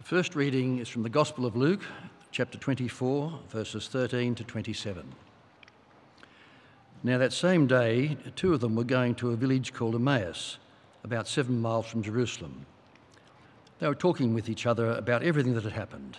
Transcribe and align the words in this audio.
The 0.00 0.06
first 0.06 0.34
reading 0.34 0.78
is 0.78 0.88
from 0.88 1.02
the 1.02 1.10
Gospel 1.10 1.44
of 1.44 1.56
Luke, 1.56 1.82
chapter 2.32 2.56
24, 2.56 3.38
verses 3.50 3.86
13 3.86 4.34
to 4.36 4.44
27. 4.44 5.04
Now, 7.02 7.18
that 7.18 7.34
same 7.34 7.66
day, 7.66 8.16
two 8.34 8.54
of 8.54 8.60
them 8.60 8.74
were 8.74 8.84
going 8.84 9.14
to 9.16 9.30
a 9.30 9.36
village 9.36 9.74
called 9.74 9.94
Emmaus, 9.94 10.56
about 11.04 11.28
seven 11.28 11.60
miles 11.60 11.84
from 11.84 12.02
Jerusalem. 12.02 12.64
They 13.78 13.88
were 13.88 13.94
talking 13.94 14.32
with 14.32 14.48
each 14.48 14.64
other 14.64 14.90
about 14.90 15.22
everything 15.22 15.52
that 15.52 15.64
had 15.64 15.74
happened. 15.74 16.16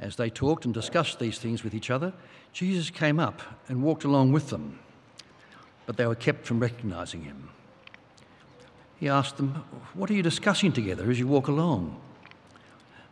As 0.00 0.16
they 0.16 0.28
talked 0.28 0.64
and 0.64 0.74
discussed 0.74 1.20
these 1.20 1.38
things 1.38 1.62
with 1.62 1.74
each 1.74 1.90
other, 1.90 2.12
Jesus 2.52 2.90
came 2.90 3.20
up 3.20 3.40
and 3.68 3.84
walked 3.84 4.02
along 4.02 4.32
with 4.32 4.50
them, 4.50 4.80
but 5.86 5.96
they 5.96 6.06
were 6.06 6.16
kept 6.16 6.44
from 6.44 6.58
recognizing 6.58 7.22
him. 7.22 7.50
He 8.98 9.08
asked 9.08 9.36
them, 9.36 9.64
What 9.94 10.10
are 10.10 10.14
you 10.14 10.24
discussing 10.24 10.72
together 10.72 11.08
as 11.08 11.20
you 11.20 11.28
walk 11.28 11.46
along? 11.46 12.00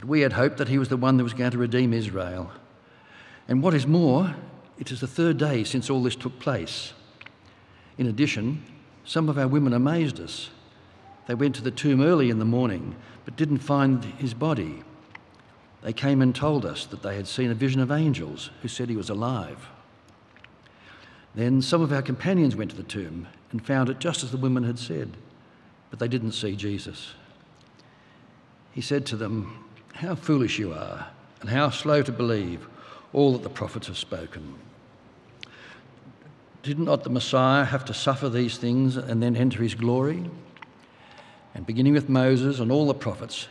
But 0.00 0.08
we 0.08 0.22
had 0.22 0.32
hoped 0.32 0.56
that 0.56 0.68
he 0.68 0.78
was 0.78 0.88
the 0.88 0.96
one 0.96 1.18
that 1.18 1.24
was 1.24 1.34
going 1.34 1.50
to 1.50 1.58
redeem 1.58 1.92
Israel. 1.92 2.50
And 3.46 3.62
what 3.62 3.74
is 3.74 3.86
more, 3.86 4.34
it 4.78 4.90
is 4.90 5.00
the 5.00 5.06
third 5.06 5.36
day 5.36 5.62
since 5.62 5.90
all 5.90 6.02
this 6.02 6.16
took 6.16 6.38
place. 6.38 6.94
In 7.98 8.06
addition, 8.06 8.64
some 9.04 9.28
of 9.28 9.36
our 9.36 9.46
women 9.46 9.74
amazed 9.74 10.18
us. 10.18 10.48
They 11.26 11.34
went 11.34 11.54
to 11.56 11.62
the 11.62 11.70
tomb 11.70 12.00
early 12.00 12.30
in 12.30 12.38
the 12.38 12.46
morning, 12.46 12.96
but 13.26 13.36
didn't 13.36 13.58
find 13.58 14.02
his 14.02 14.32
body. 14.32 14.82
They 15.82 15.92
came 15.92 16.22
and 16.22 16.34
told 16.34 16.64
us 16.64 16.86
that 16.86 17.02
they 17.02 17.16
had 17.16 17.28
seen 17.28 17.50
a 17.50 17.54
vision 17.54 17.82
of 17.82 17.92
angels 17.92 18.48
who 18.62 18.68
said 18.68 18.88
he 18.88 18.96
was 18.96 19.10
alive. 19.10 19.68
Then 21.34 21.60
some 21.60 21.82
of 21.82 21.92
our 21.92 22.00
companions 22.00 22.56
went 22.56 22.70
to 22.70 22.76
the 22.78 22.82
tomb 22.82 23.28
and 23.50 23.66
found 23.66 23.90
it 23.90 23.98
just 23.98 24.24
as 24.24 24.30
the 24.30 24.38
women 24.38 24.64
had 24.64 24.78
said, 24.78 25.18
but 25.90 25.98
they 25.98 26.08
didn't 26.08 26.32
see 26.32 26.56
Jesus. 26.56 27.12
He 28.72 28.80
said 28.80 29.04
to 29.06 29.16
them, 29.18 29.66
How 29.94 30.14
foolish 30.14 30.58
you 30.58 30.72
are, 30.72 31.08
and 31.40 31.50
how 31.50 31.70
slow 31.70 32.02
to 32.02 32.12
believe 32.12 32.66
all 33.12 33.32
that 33.32 33.42
the 33.42 33.50
prophets 33.50 33.86
have 33.88 33.98
spoken. 33.98 34.54
Did 36.62 36.78
not 36.78 37.04
the 37.04 37.10
Messiah 37.10 37.64
have 37.64 37.84
to 37.86 37.94
suffer 37.94 38.28
these 38.28 38.58
things 38.58 38.96
and 38.96 39.22
then 39.22 39.34
enter 39.34 39.62
his 39.62 39.74
glory? 39.74 40.24
And 41.54 41.66
beginning 41.66 41.94
with 41.94 42.08
Moses 42.08 42.60
and 42.60 42.70
all 42.70 42.86
the 42.86 42.94
prophets, 42.94 43.48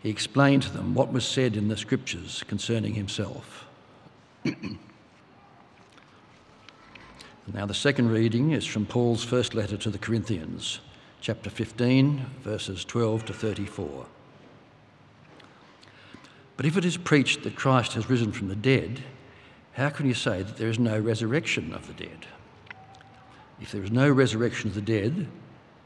he 0.00 0.10
explained 0.10 0.62
to 0.62 0.70
them 0.70 0.94
what 0.94 1.12
was 1.12 1.24
said 1.26 1.56
in 1.56 1.68
the 1.68 1.76
scriptures 1.76 2.44
concerning 2.46 2.94
himself. 2.94 3.66
now, 7.52 7.66
the 7.66 7.74
second 7.74 8.10
reading 8.10 8.52
is 8.52 8.64
from 8.64 8.86
Paul's 8.86 9.24
first 9.24 9.54
letter 9.54 9.76
to 9.78 9.90
the 9.90 9.98
Corinthians, 9.98 10.80
chapter 11.20 11.50
15, 11.50 12.24
verses 12.42 12.84
12 12.84 13.26
to 13.26 13.32
34. 13.32 14.06
But 16.60 16.66
if 16.66 16.76
it 16.76 16.84
is 16.84 16.98
preached 16.98 17.42
that 17.44 17.56
Christ 17.56 17.94
has 17.94 18.10
risen 18.10 18.32
from 18.32 18.48
the 18.48 18.54
dead, 18.54 19.00
how 19.72 19.88
can 19.88 20.06
you 20.06 20.12
say 20.12 20.42
that 20.42 20.58
there 20.58 20.68
is 20.68 20.78
no 20.78 20.98
resurrection 21.00 21.72
of 21.72 21.86
the 21.86 21.94
dead? 21.94 22.26
If 23.62 23.72
there 23.72 23.82
is 23.82 23.90
no 23.90 24.10
resurrection 24.10 24.68
of 24.68 24.74
the 24.74 24.82
dead, 24.82 25.26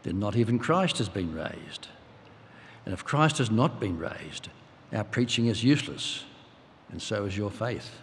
then 0.03 0.19
not 0.19 0.35
even 0.35 0.59
Christ 0.59 0.99
has 0.99 1.09
been 1.09 1.33
raised. 1.33 1.87
And 2.85 2.93
if 2.93 3.05
Christ 3.05 3.39
has 3.39 3.53
not 3.53 3.79
been 3.79 3.97
raised, 3.97 4.49
our 4.93 5.05
preaching 5.05 5.47
is 5.47 5.63
useless, 5.63 6.25
and 6.91 7.01
so 7.01 7.25
is 7.25 7.37
your 7.37 7.53
faith. 7.53 8.01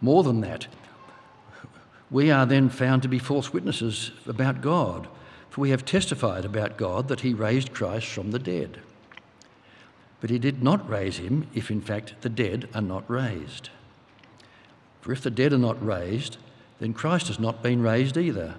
More 0.00 0.22
than 0.22 0.40
that, 0.40 0.66
we 2.10 2.30
are 2.30 2.46
then 2.46 2.70
found 2.70 3.02
to 3.02 3.08
be 3.08 3.18
false 3.18 3.52
witnesses 3.52 4.12
about 4.26 4.62
God, 4.62 5.08
for 5.50 5.60
we 5.60 5.68
have 5.68 5.84
testified 5.84 6.46
about 6.46 6.78
God 6.78 7.08
that 7.08 7.20
He 7.20 7.34
raised 7.34 7.74
Christ 7.74 8.06
from 8.06 8.30
the 8.30 8.38
dead. 8.38 8.80
But 10.24 10.30
He 10.30 10.38
did 10.38 10.62
not 10.62 10.88
raise 10.88 11.18
Him 11.18 11.48
if, 11.52 11.70
in 11.70 11.82
fact, 11.82 12.14
the 12.22 12.30
dead 12.30 12.66
are 12.74 12.80
not 12.80 13.04
raised. 13.10 13.68
For 15.02 15.12
if 15.12 15.20
the 15.20 15.30
dead 15.30 15.52
are 15.52 15.58
not 15.58 15.84
raised, 15.84 16.38
then 16.80 16.94
Christ 16.94 17.28
has 17.28 17.38
not 17.38 17.62
been 17.62 17.82
raised 17.82 18.16
either. 18.16 18.54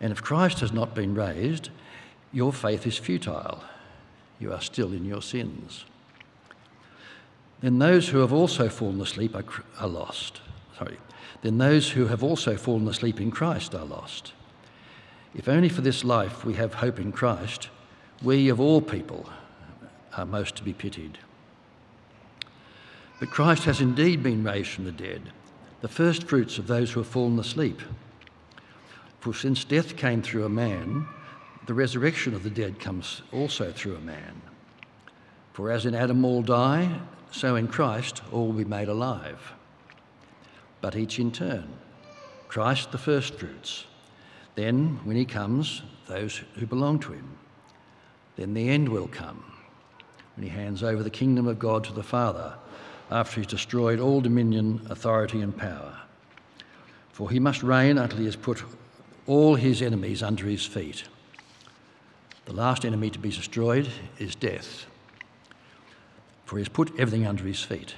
And 0.00 0.10
if 0.10 0.24
Christ 0.24 0.58
has 0.58 0.72
not 0.72 0.92
been 0.92 1.14
raised, 1.14 1.70
your 2.32 2.52
faith 2.52 2.84
is 2.84 2.98
futile 2.98 3.62
you 4.40 4.52
are 4.52 4.60
still 4.60 4.92
in 4.92 5.04
your 5.04 5.22
sins. 5.22 5.84
Then 7.60 7.78
those 7.78 8.08
who 8.08 8.18
have 8.18 8.32
also 8.32 8.68
fallen 8.68 9.00
asleep 9.00 9.36
are, 9.36 9.44
are 9.78 9.86
lost. 9.86 10.40
Sorry. 10.76 10.96
Then 11.42 11.58
those 11.58 11.92
who 11.92 12.06
have 12.06 12.24
also 12.24 12.56
fallen 12.56 12.88
asleep 12.88 13.20
in 13.20 13.30
Christ 13.30 13.72
are 13.72 13.84
lost. 13.84 14.32
If 15.32 15.48
only 15.48 15.68
for 15.68 15.82
this 15.82 16.02
life 16.02 16.44
we 16.44 16.54
have 16.54 16.74
hope 16.74 16.98
in 16.98 17.12
Christ, 17.12 17.68
we 18.20 18.48
of 18.48 18.58
all 18.58 18.80
people 18.80 19.30
are 20.16 20.26
most 20.26 20.56
to 20.56 20.62
be 20.62 20.72
pitied. 20.72 21.18
But 23.20 23.30
Christ 23.30 23.64
has 23.64 23.80
indeed 23.80 24.22
been 24.22 24.44
raised 24.44 24.70
from 24.70 24.84
the 24.84 24.92
dead, 24.92 25.22
the 25.80 25.88
first 25.88 26.24
fruits 26.24 26.58
of 26.58 26.66
those 26.66 26.92
who 26.92 27.00
have 27.00 27.08
fallen 27.08 27.38
asleep. 27.38 27.80
For 29.20 29.32
since 29.32 29.64
death 29.64 29.96
came 29.96 30.22
through 30.22 30.44
a 30.44 30.50
man, 30.50 31.06
the 31.66 31.74
resurrection 31.74 32.34
of 32.34 32.42
the 32.42 32.50
dead 32.50 32.78
comes 32.78 33.22
also 33.32 33.72
through 33.72 33.96
a 33.96 34.00
man. 34.00 34.42
For 35.52 35.70
as 35.70 35.86
in 35.86 35.94
Adam 35.94 36.24
all 36.24 36.42
die, 36.42 37.00
so 37.30 37.56
in 37.56 37.68
Christ 37.68 38.22
all 38.30 38.46
will 38.46 38.52
be 38.52 38.64
made 38.64 38.88
alive. 38.88 39.54
But 40.80 40.96
each 40.96 41.18
in 41.18 41.32
turn. 41.32 41.68
Christ 42.48 42.92
the 42.92 42.98
firstfruits. 42.98 43.86
Then, 44.54 45.00
when 45.04 45.16
he 45.16 45.24
comes, 45.24 45.82
those 46.06 46.42
who 46.54 46.66
belong 46.66 46.98
to 47.00 47.12
him. 47.12 47.36
Then 48.36 48.54
the 48.54 48.68
end 48.68 48.88
will 48.88 49.08
come, 49.08 49.42
when 50.36 50.44
he 50.44 50.50
hands 50.50 50.82
over 50.82 51.02
the 51.02 51.10
kingdom 51.10 51.46
of 51.48 51.58
God 51.58 51.82
to 51.84 51.92
the 51.92 52.02
Father, 52.02 52.54
after 53.10 53.40
he's 53.40 53.46
destroyed 53.46 53.98
all 53.98 54.20
dominion, 54.20 54.86
authority, 54.90 55.40
and 55.40 55.56
power. 55.56 55.96
For 57.12 57.30
he 57.30 57.40
must 57.40 57.62
reign 57.62 57.98
until 57.98 58.18
he 58.18 58.26
has 58.26 58.36
put 58.36 58.62
all 59.26 59.54
his 59.54 59.80
enemies 59.80 60.22
under 60.22 60.44
his 60.44 60.66
feet. 60.66 61.04
The 62.44 62.52
last 62.52 62.84
enemy 62.84 63.10
to 63.10 63.18
be 63.18 63.30
destroyed 63.30 63.88
is 64.18 64.34
death, 64.34 64.86
for 66.44 66.56
he 66.56 66.60
has 66.60 66.68
put 66.68 66.92
everything 66.98 67.26
under 67.26 67.44
his 67.44 67.62
feet. 67.62 67.94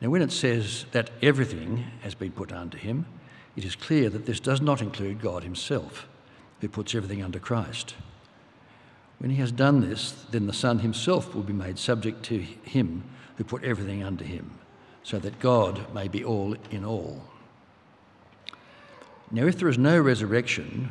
Now, 0.00 0.10
when 0.10 0.22
it 0.22 0.32
says 0.32 0.86
that 0.92 1.10
everything 1.22 1.84
has 2.02 2.14
been 2.14 2.32
put 2.32 2.52
under 2.52 2.76
him, 2.76 3.06
it 3.56 3.64
is 3.64 3.76
clear 3.76 4.10
that 4.10 4.26
this 4.26 4.40
does 4.40 4.60
not 4.60 4.82
include 4.82 5.20
God 5.20 5.44
himself, 5.44 6.08
who 6.60 6.68
puts 6.68 6.94
everything 6.94 7.22
under 7.22 7.38
Christ. 7.38 7.94
When 9.18 9.30
he 9.30 9.36
has 9.36 9.52
done 9.52 9.80
this, 9.80 10.12
then 10.30 10.46
the 10.46 10.52
Son 10.52 10.80
himself 10.80 11.34
will 11.34 11.42
be 11.42 11.52
made 11.52 11.78
subject 11.78 12.22
to 12.24 12.38
him 12.38 13.04
who 13.36 13.44
put 13.44 13.64
everything 13.64 14.02
under 14.02 14.24
him, 14.24 14.58
so 15.02 15.18
that 15.18 15.40
God 15.40 15.92
may 15.94 16.08
be 16.08 16.24
all 16.24 16.56
in 16.70 16.84
all. 16.84 17.22
Now, 19.30 19.46
if 19.46 19.58
there 19.58 19.68
is 19.68 19.78
no 19.78 19.98
resurrection, 19.98 20.90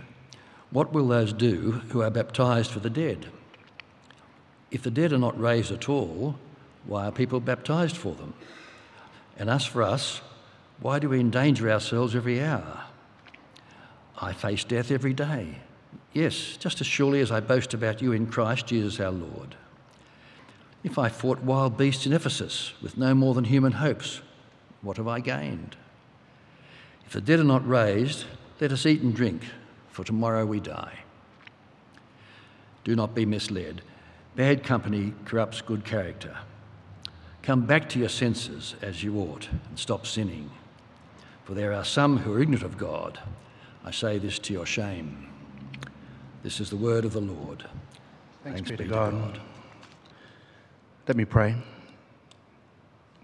what 0.71 0.91
will 0.91 1.07
those 1.07 1.33
do 1.33 1.81
who 1.89 2.01
are 2.01 2.09
baptized 2.09 2.71
for 2.71 2.79
the 2.79 2.89
dead? 2.89 3.27
If 4.71 4.81
the 4.81 4.91
dead 4.91 5.13
are 5.13 5.19
not 5.19 5.39
raised 5.39 5.71
at 5.71 5.87
all, 5.87 6.35
why 6.85 7.05
are 7.05 7.11
people 7.11 7.39
baptized 7.39 7.95
for 7.95 8.15
them? 8.15 8.33
And 9.37 9.49
as 9.49 9.65
for 9.65 9.83
us, 9.83 10.21
why 10.79 10.99
do 10.99 11.09
we 11.09 11.19
endanger 11.19 11.71
ourselves 11.71 12.15
every 12.15 12.41
hour? 12.43 12.85
I 14.19 14.33
face 14.33 14.63
death 14.63 14.91
every 14.91 15.13
day. 15.13 15.59
Yes, 16.13 16.57
just 16.57 16.79
as 16.79 16.87
surely 16.87 17.21
as 17.21 17.31
I 17.31 17.39
boast 17.39 17.73
about 17.73 18.01
you 18.01 18.11
in 18.11 18.27
Christ 18.27 18.67
Jesus 18.67 18.99
our 18.99 19.11
Lord. 19.11 19.55
If 20.83 20.99
I 20.99 21.09
fought 21.09 21.41
wild 21.41 21.77
beasts 21.77 22.05
in 22.05 22.13
Ephesus 22.13 22.73
with 22.81 22.97
no 22.97 23.15
more 23.15 23.33
than 23.33 23.45
human 23.45 23.73
hopes, 23.73 24.21
what 24.81 24.97
have 24.97 25.07
I 25.07 25.19
gained? 25.21 25.75
If 27.05 27.13
the 27.13 27.21
dead 27.21 27.39
are 27.39 27.45
not 27.45 27.67
raised, 27.67 28.25
let 28.59 28.71
us 28.71 28.85
eat 28.85 29.01
and 29.01 29.15
drink 29.15 29.43
for 29.93 30.03
tomorrow 30.03 30.45
we 30.45 30.59
die. 30.59 30.99
Do 32.83 32.95
not 32.95 33.15
be 33.15 33.25
misled. 33.25 33.81
Bad 34.35 34.63
company 34.63 35.13
corrupts 35.25 35.61
good 35.61 35.85
character. 35.85 36.35
Come 37.43 37.65
back 37.65 37.87
to 37.89 37.99
your 37.99 38.09
senses 38.09 38.75
as 38.81 39.03
you 39.03 39.17
ought 39.19 39.49
and 39.69 39.77
stop 39.77 40.07
sinning. 40.07 40.49
For 41.45 41.53
there 41.53 41.73
are 41.73 41.85
some 41.85 42.17
who 42.17 42.33
are 42.33 42.41
ignorant 42.41 42.63
of 42.63 42.77
God. 42.77 43.19
I 43.85 43.91
say 43.91 44.17
this 44.17 44.39
to 44.39 44.53
your 44.53 44.65
shame. 44.65 45.32
This 46.43 46.59
is 46.59 46.69
the 46.69 46.75
word 46.75 47.05
of 47.05 47.13
the 47.13 47.21
Lord. 47.21 47.63
Thanks, 48.43 48.59
Thanks 48.59 48.71
be, 48.71 48.77
to 48.77 48.83
God. 48.83 49.13
God. 49.13 49.39
Let 51.07 51.15
me 51.15 51.23
pray. 51.23 51.55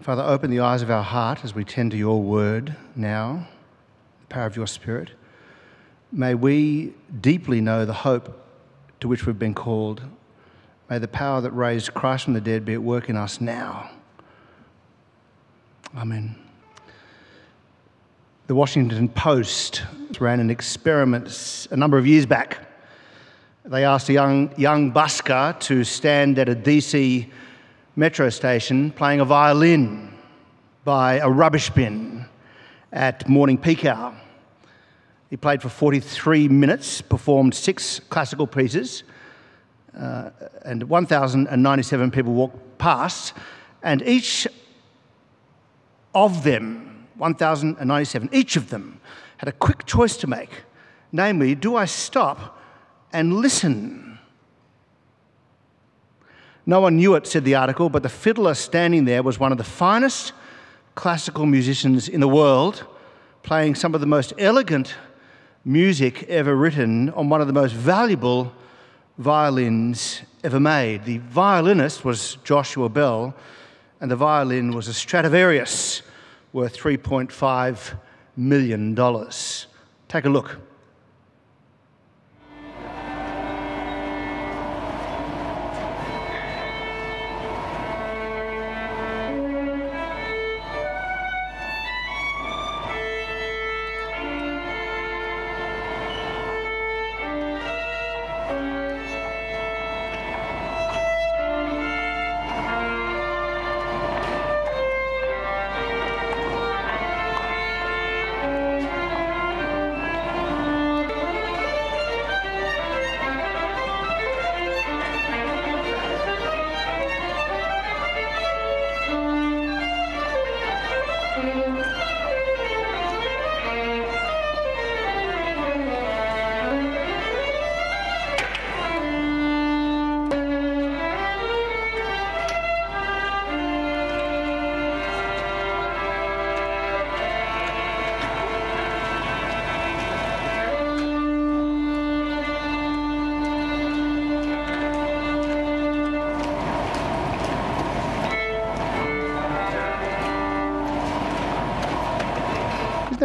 Father, 0.00 0.22
open 0.22 0.50
the 0.50 0.60
eyes 0.60 0.80
of 0.80 0.90
our 0.90 1.02
heart 1.02 1.44
as 1.44 1.54
we 1.54 1.62
tend 1.62 1.90
to 1.90 1.98
your 1.98 2.22
word 2.22 2.74
now, 2.96 3.46
the 4.22 4.26
power 4.28 4.46
of 4.46 4.56
your 4.56 4.66
spirit. 4.66 5.10
May 6.10 6.34
we 6.34 6.94
deeply 7.20 7.60
know 7.60 7.84
the 7.84 7.92
hope 7.92 8.42
to 9.00 9.08
which 9.08 9.26
we've 9.26 9.38
been 9.38 9.52
called. 9.52 10.00
May 10.88 10.98
the 10.98 11.06
power 11.06 11.42
that 11.42 11.50
raised 11.50 11.92
Christ 11.92 12.24
from 12.24 12.32
the 12.32 12.40
dead 12.40 12.64
be 12.64 12.72
at 12.72 12.82
work 12.82 13.10
in 13.10 13.16
us 13.16 13.38
now. 13.38 13.90
Amen. 15.94 16.36
The 18.46 18.54
Washington 18.54 19.10
Post 19.10 19.82
ran 20.18 20.40
an 20.40 20.48
experiment 20.48 21.68
a 21.70 21.76
number 21.76 21.98
of 21.98 22.06
years 22.06 22.24
back. 22.24 22.69
They 23.70 23.84
asked 23.84 24.08
a 24.08 24.12
young, 24.12 24.52
young 24.56 24.90
busker 24.90 25.56
to 25.60 25.84
stand 25.84 26.40
at 26.40 26.48
a 26.48 26.56
DC 26.56 27.30
metro 27.94 28.28
station 28.28 28.90
playing 28.90 29.20
a 29.20 29.24
violin 29.24 30.12
by 30.84 31.18
a 31.18 31.30
rubbish 31.30 31.70
bin 31.70 32.26
at 32.90 33.28
morning 33.28 33.56
peak 33.56 33.84
hour. 33.84 34.12
He 35.28 35.36
played 35.36 35.62
for 35.62 35.68
43 35.68 36.48
minutes, 36.48 37.00
performed 37.00 37.54
six 37.54 38.00
classical 38.00 38.48
pieces, 38.48 39.04
uh, 39.96 40.30
and 40.64 40.82
1,097 40.82 42.10
people 42.10 42.32
walked 42.32 42.78
past, 42.78 43.34
and 43.84 44.02
each 44.02 44.48
of 46.12 46.42
them, 46.42 47.06
1,097, 47.18 48.30
each 48.32 48.56
of 48.56 48.70
them 48.70 49.00
had 49.36 49.48
a 49.48 49.52
quick 49.52 49.86
choice 49.86 50.16
to 50.16 50.26
make. 50.26 50.50
Namely, 51.12 51.54
do 51.54 51.76
I 51.76 51.84
stop 51.84 52.56
and 53.12 53.34
listen? 53.34 54.18
No 56.66 56.80
one 56.80 56.96
knew 56.96 57.14
it, 57.14 57.26
said 57.26 57.44
the 57.44 57.54
article, 57.54 57.88
but 57.88 58.02
the 58.02 58.08
fiddler 58.08 58.54
standing 58.54 59.04
there 59.04 59.22
was 59.22 59.40
one 59.40 59.52
of 59.52 59.58
the 59.58 59.64
finest 59.64 60.32
classical 60.94 61.46
musicians 61.46 62.08
in 62.08 62.20
the 62.20 62.28
world, 62.28 62.84
playing 63.42 63.74
some 63.74 63.94
of 63.94 64.00
the 64.00 64.06
most 64.06 64.32
elegant 64.38 64.94
music 65.64 66.24
ever 66.24 66.54
written 66.54 67.10
on 67.10 67.28
one 67.28 67.40
of 67.40 67.46
the 67.46 67.52
most 67.52 67.72
valuable 67.72 68.52
violins 69.18 70.22
ever 70.44 70.60
made. 70.60 71.04
The 71.04 71.18
violinist 71.18 72.04
was 72.04 72.36
Joshua 72.44 72.88
Bell, 72.88 73.34
and 74.00 74.10
the 74.10 74.16
violin 74.16 74.72
was 74.72 74.88
a 74.88 74.94
Stradivarius 74.94 76.02
worth 76.52 76.76
$3.5 76.76 77.98
million. 78.36 78.94
Take 80.08 80.24
a 80.24 80.28
look. 80.28 80.69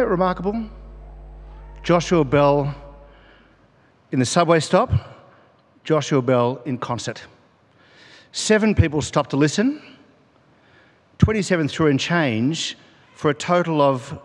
That 0.06 0.10
remarkable? 0.10 0.64
Joshua 1.82 2.24
Bell 2.24 2.72
in 4.12 4.20
the 4.20 4.24
subway 4.24 4.60
stop, 4.60 4.88
Joshua 5.82 6.22
Bell 6.22 6.62
in 6.64 6.78
concert. 6.78 7.24
Seven 8.30 8.72
people 8.72 9.02
stopped 9.02 9.30
to 9.30 9.36
listen, 9.36 9.82
27 11.18 11.66
threw 11.66 11.88
in 11.88 11.98
change 11.98 12.78
for 13.14 13.30
a 13.30 13.34
total 13.34 13.82
of 13.82 14.16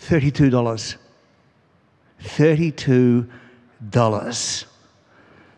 $32. 0.00 0.96
$32. 2.22 4.64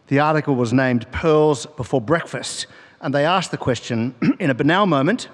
The 0.07 0.19
article 0.19 0.55
was 0.55 0.73
named 0.73 1.13
Pearls 1.13 1.67
Before 1.67 2.01
Breakfast, 2.01 2.67
and 3.03 3.13
they 3.13 3.27
asked 3.27 3.51
the 3.51 3.59
question 3.59 4.15
in 4.41 4.49
a 4.49 4.55
banal 4.55 4.87
moment, 4.87 5.29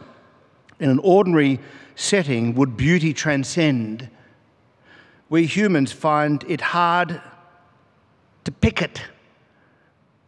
in 0.81 0.91
an 0.91 0.99
ordinary 1.05 1.61
setting 1.99 2.55
would 2.55 2.77
beauty 2.77 3.13
transcend? 3.13 4.09
We 5.29 5.47
humans 5.47 5.93
find 5.93 6.45
it 6.49 6.61
hard 6.61 7.21
to 8.45 8.53
pick 8.53 8.81
it, 8.81 9.03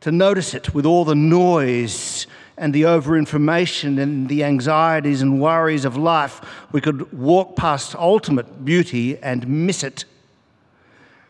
to 0.01 0.11
notice 0.11 0.53
it 0.53 0.75
with 0.75 0.85
all 0.85 1.05
the 1.05 1.15
noise 1.15 2.27
and 2.57 2.75
the 2.75 2.83
overinformation 2.83 4.01
and 4.01 4.29
the 4.29 4.45
anxieties 4.45 5.23
and 5.23 5.41
worries 5.41 5.85
of 5.85 5.97
life. 5.97 6.41
We 6.73 6.81
could 6.81 7.13
walk 7.13 7.57
past 7.57 7.95
ultimate 7.95 8.65
beauty 8.65 9.17
and 9.19 9.47
miss 9.47 9.83
it. 9.83 10.05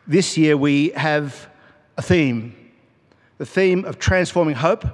This 0.06 0.36
year 0.36 0.56
we 0.56 0.90
have 0.90 1.48
a 1.96 2.02
theme 2.02 2.56
the 3.40 3.46
theme 3.46 3.86
of 3.86 3.98
transforming 3.98 4.54
hope. 4.54 4.84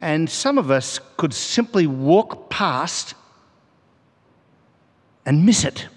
And 0.00 0.30
some 0.30 0.56
of 0.56 0.70
us 0.70 0.98
could 1.18 1.34
simply 1.34 1.86
walk 1.86 2.48
past 2.48 3.12
and 5.26 5.44
miss 5.44 5.64
it. 5.64 5.88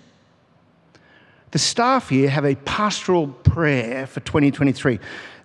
The 1.51 1.59
staff 1.59 2.09
here 2.09 2.29
have 2.29 2.45
a 2.45 2.55
pastoral 2.55 3.27
prayer 3.27 4.07
for 4.07 4.19
2023 4.21 4.99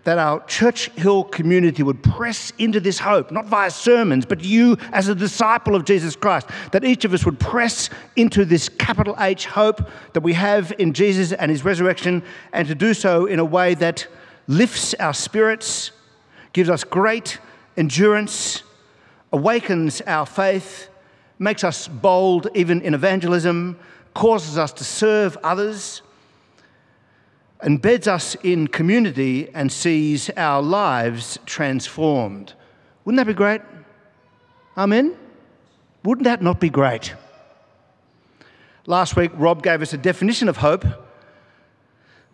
that 0.05 0.17
our 0.17 0.43
Church 0.47 0.89
Hill 0.93 1.25
community 1.25 1.83
would 1.83 2.03
press 2.03 2.51
into 2.57 2.81
this 2.81 2.99
hope, 2.99 3.31
not 3.31 3.45
via 3.45 3.71
sermons, 3.71 4.25
but 4.25 4.43
you 4.43 4.79
as 4.93 5.09
a 5.09 5.15
disciple 5.15 5.75
of 5.75 5.85
Jesus 5.85 6.17
Christ, 6.17 6.49
that 6.73 6.83
each 6.83 7.05
of 7.05 7.13
us 7.13 7.27
would 7.27 7.39
press 7.39 7.91
into 8.17 8.47
this 8.47 8.71
capital 8.71 9.15
H 9.19 9.45
hope 9.45 9.87
that 10.15 10.23
we 10.23 10.33
have 10.33 10.73
in 10.79 10.95
Jesus 10.95 11.33
and 11.33 11.51
his 11.51 11.63
resurrection, 11.63 12.23
and 12.55 12.67
to 12.69 12.75
do 12.75 12.95
so 12.95 13.27
in 13.27 13.39
a 13.39 13.45
way 13.45 13.75
that 13.75 14.07
lifts 14.47 14.95
our 14.95 15.13
spirits, 15.13 15.91
gives 16.55 16.71
us 16.71 16.85
great 16.85 17.39
endurance, 17.77 18.63
awakens 19.31 20.01
our 20.07 20.25
faith, 20.25 20.89
makes 21.39 21.65
us 21.65 21.89
bold 21.89 22.49
even 22.55 22.81
in 22.83 22.95
evangelism, 22.95 23.79
causes 24.15 24.59
us 24.59 24.73
to 24.73 24.85
serve 24.85 25.37
others, 25.45 26.03
embeds 27.63 28.07
us 28.07 28.35
in 28.43 28.69
community, 28.69 29.49
and 29.55 29.71
sees 29.71 30.31
our 30.37 30.63
lives 30.63 31.39
transformed. 31.47 32.55
Wouldn't 33.05 33.19
that 33.19 33.27
be 33.27 33.35
great? 33.35 33.61
Amen? 34.77 35.17
Wouldn't 36.05 36.25
that 36.25 36.43
not 36.43 36.61
be 36.61 36.71
great? 36.71 37.15
Last 38.87 39.17
week, 39.17 39.31
Rob 39.35 39.63
gave 39.63 39.83
us 39.83 39.93
a 39.93 39.99
definition 39.99 40.49
of 40.49 40.57
hope, 40.57 40.85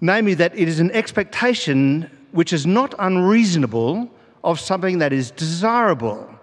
namely 0.00 0.34
that 0.34 0.56
it 0.56 0.68
is 0.68 0.78
an 0.78 0.90
expectation 0.92 2.10
which 2.32 2.52
is 2.52 2.66
not 2.66 2.94
unreasonable 2.98 4.10
of 4.42 4.60
something 4.60 4.98
that 4.98 5.12
is 5.12 5.30
desirable. 5.30 6.33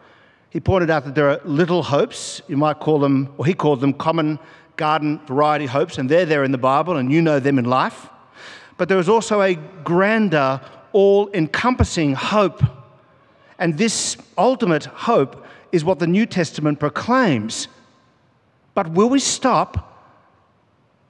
He 0.52 0.60
pointed 0.60 0.90
out 0.90 1.06
that 1.06 1.16
there 1.16 1.30
are 1.30 1.40
little 1.46 1.82
hopes, 1.82 2.42
you 2.50 2.58
might 2.58 2.80
call 2.80 3.00
them, 3.00 3.34
or 3.38 3.46
he 3.46 3.54
called 3.54 3.80
them 3.80 3.94
common 3.94 4.38
garden 4.76 5.20
variety 5.26 5.66
hopes, 5.66 5.98
and 5.98 6.10
they're 6.10 6.26
there 6.26 6.44
in 6.44 6.52
the 6.52 6.58
Bible, 6.58 6.98
and 6.98 7.10
you 7.10 7.22
know 7.22 7.40
them 7.40 7.58
in 7.58 7.64
life. 7.64 8.10
But 8.78 8.90
there 8.90 9.00
is 9.00 9.08
also 9.08 9.42
a 9.42 9.56
grander, 9.56 10.60
all 10.92 11.30
encompassing 11.34 12.16
hope. 12.16 12.62
And 13.60 13.78
this 13.78 14.18
ultimate 14.38 14.86
hope 14.86 15.46
is 15.72 15.86
what 15.86 16.00
the 16.00 16.08
New 16.08 16.26
Testament 16.26 16.82
proclaims. 16.82 17.70
But 18.74 18.92
will 18.92 19.10
we 19.10 19.20
stop 19.20 20.20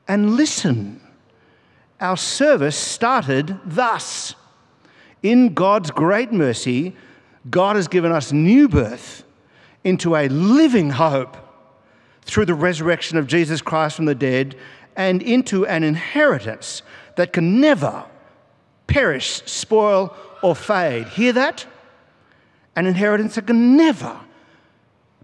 and 0.08 0.36
listen? 0.36 1.02
Our 2.00 2.18
service 2.18 2.76
started 2.76 3.58
thus. 3.66 4.36
In 5.24 5.56
God's 5.56 5.90
great 5.90 6.32
mercy, 6.32 6.96
God 7.50 7.76
has 7.76 7.88
given 7.88 8.12
us 8.12 8.32
new 8.32 8.70
birth 8.70 9.24
into 9.84 10.16
a 10.16 10.28
living 10.28 10.92
hope 10.92 11.38
through 12.22 12.46
the 12.46 12.54
resurrection 12.54 13.18
of 13.18 13.28
Jesus 13.28 13.62
Christ 13.62 13.96
from 13.96 14.06
the 14.06 14.16
dead 14.16 14.56
and 14.96 15.22
into 15.22 15.66
an 15.66 15.84
inheritance 15.84 16.82
that 17.16 17.34
can 17.34 17.60
never 17.60 18.06
perish, 18.88 19.42
spoil, 19.46 20.16
or 20.42 20.56
fade. 20.56 21.08
Hear 21.08 21.34
that? 21.34 21.66
An 22.76 22.86
inheritance 22.86 23.36
that 23.36 23.48
can 23.48 23.76
never 23.76 24.20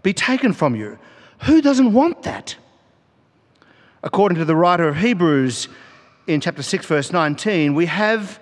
be 0.02 0.12
taken 0.12 0.52
from 0.52 0.74
you. 0.74 0.98
Who 1.42 1.60
doesn't 1.60 1.92
want 1.92 2.22
that? 2.22 2.56
According 4.02 4.38
to 4.38 4.44
the 4.44 4.56
writer 4.56 4.88
of 4.88 4.96
Hebrews 4.96 5.68
in 6.26 6.40
chapter 6.40 6.62
6, 6.62 6.86
verse 6.86 7.12
19, 7.12 7.74
we 7.74 7.86
have 7.86 8.40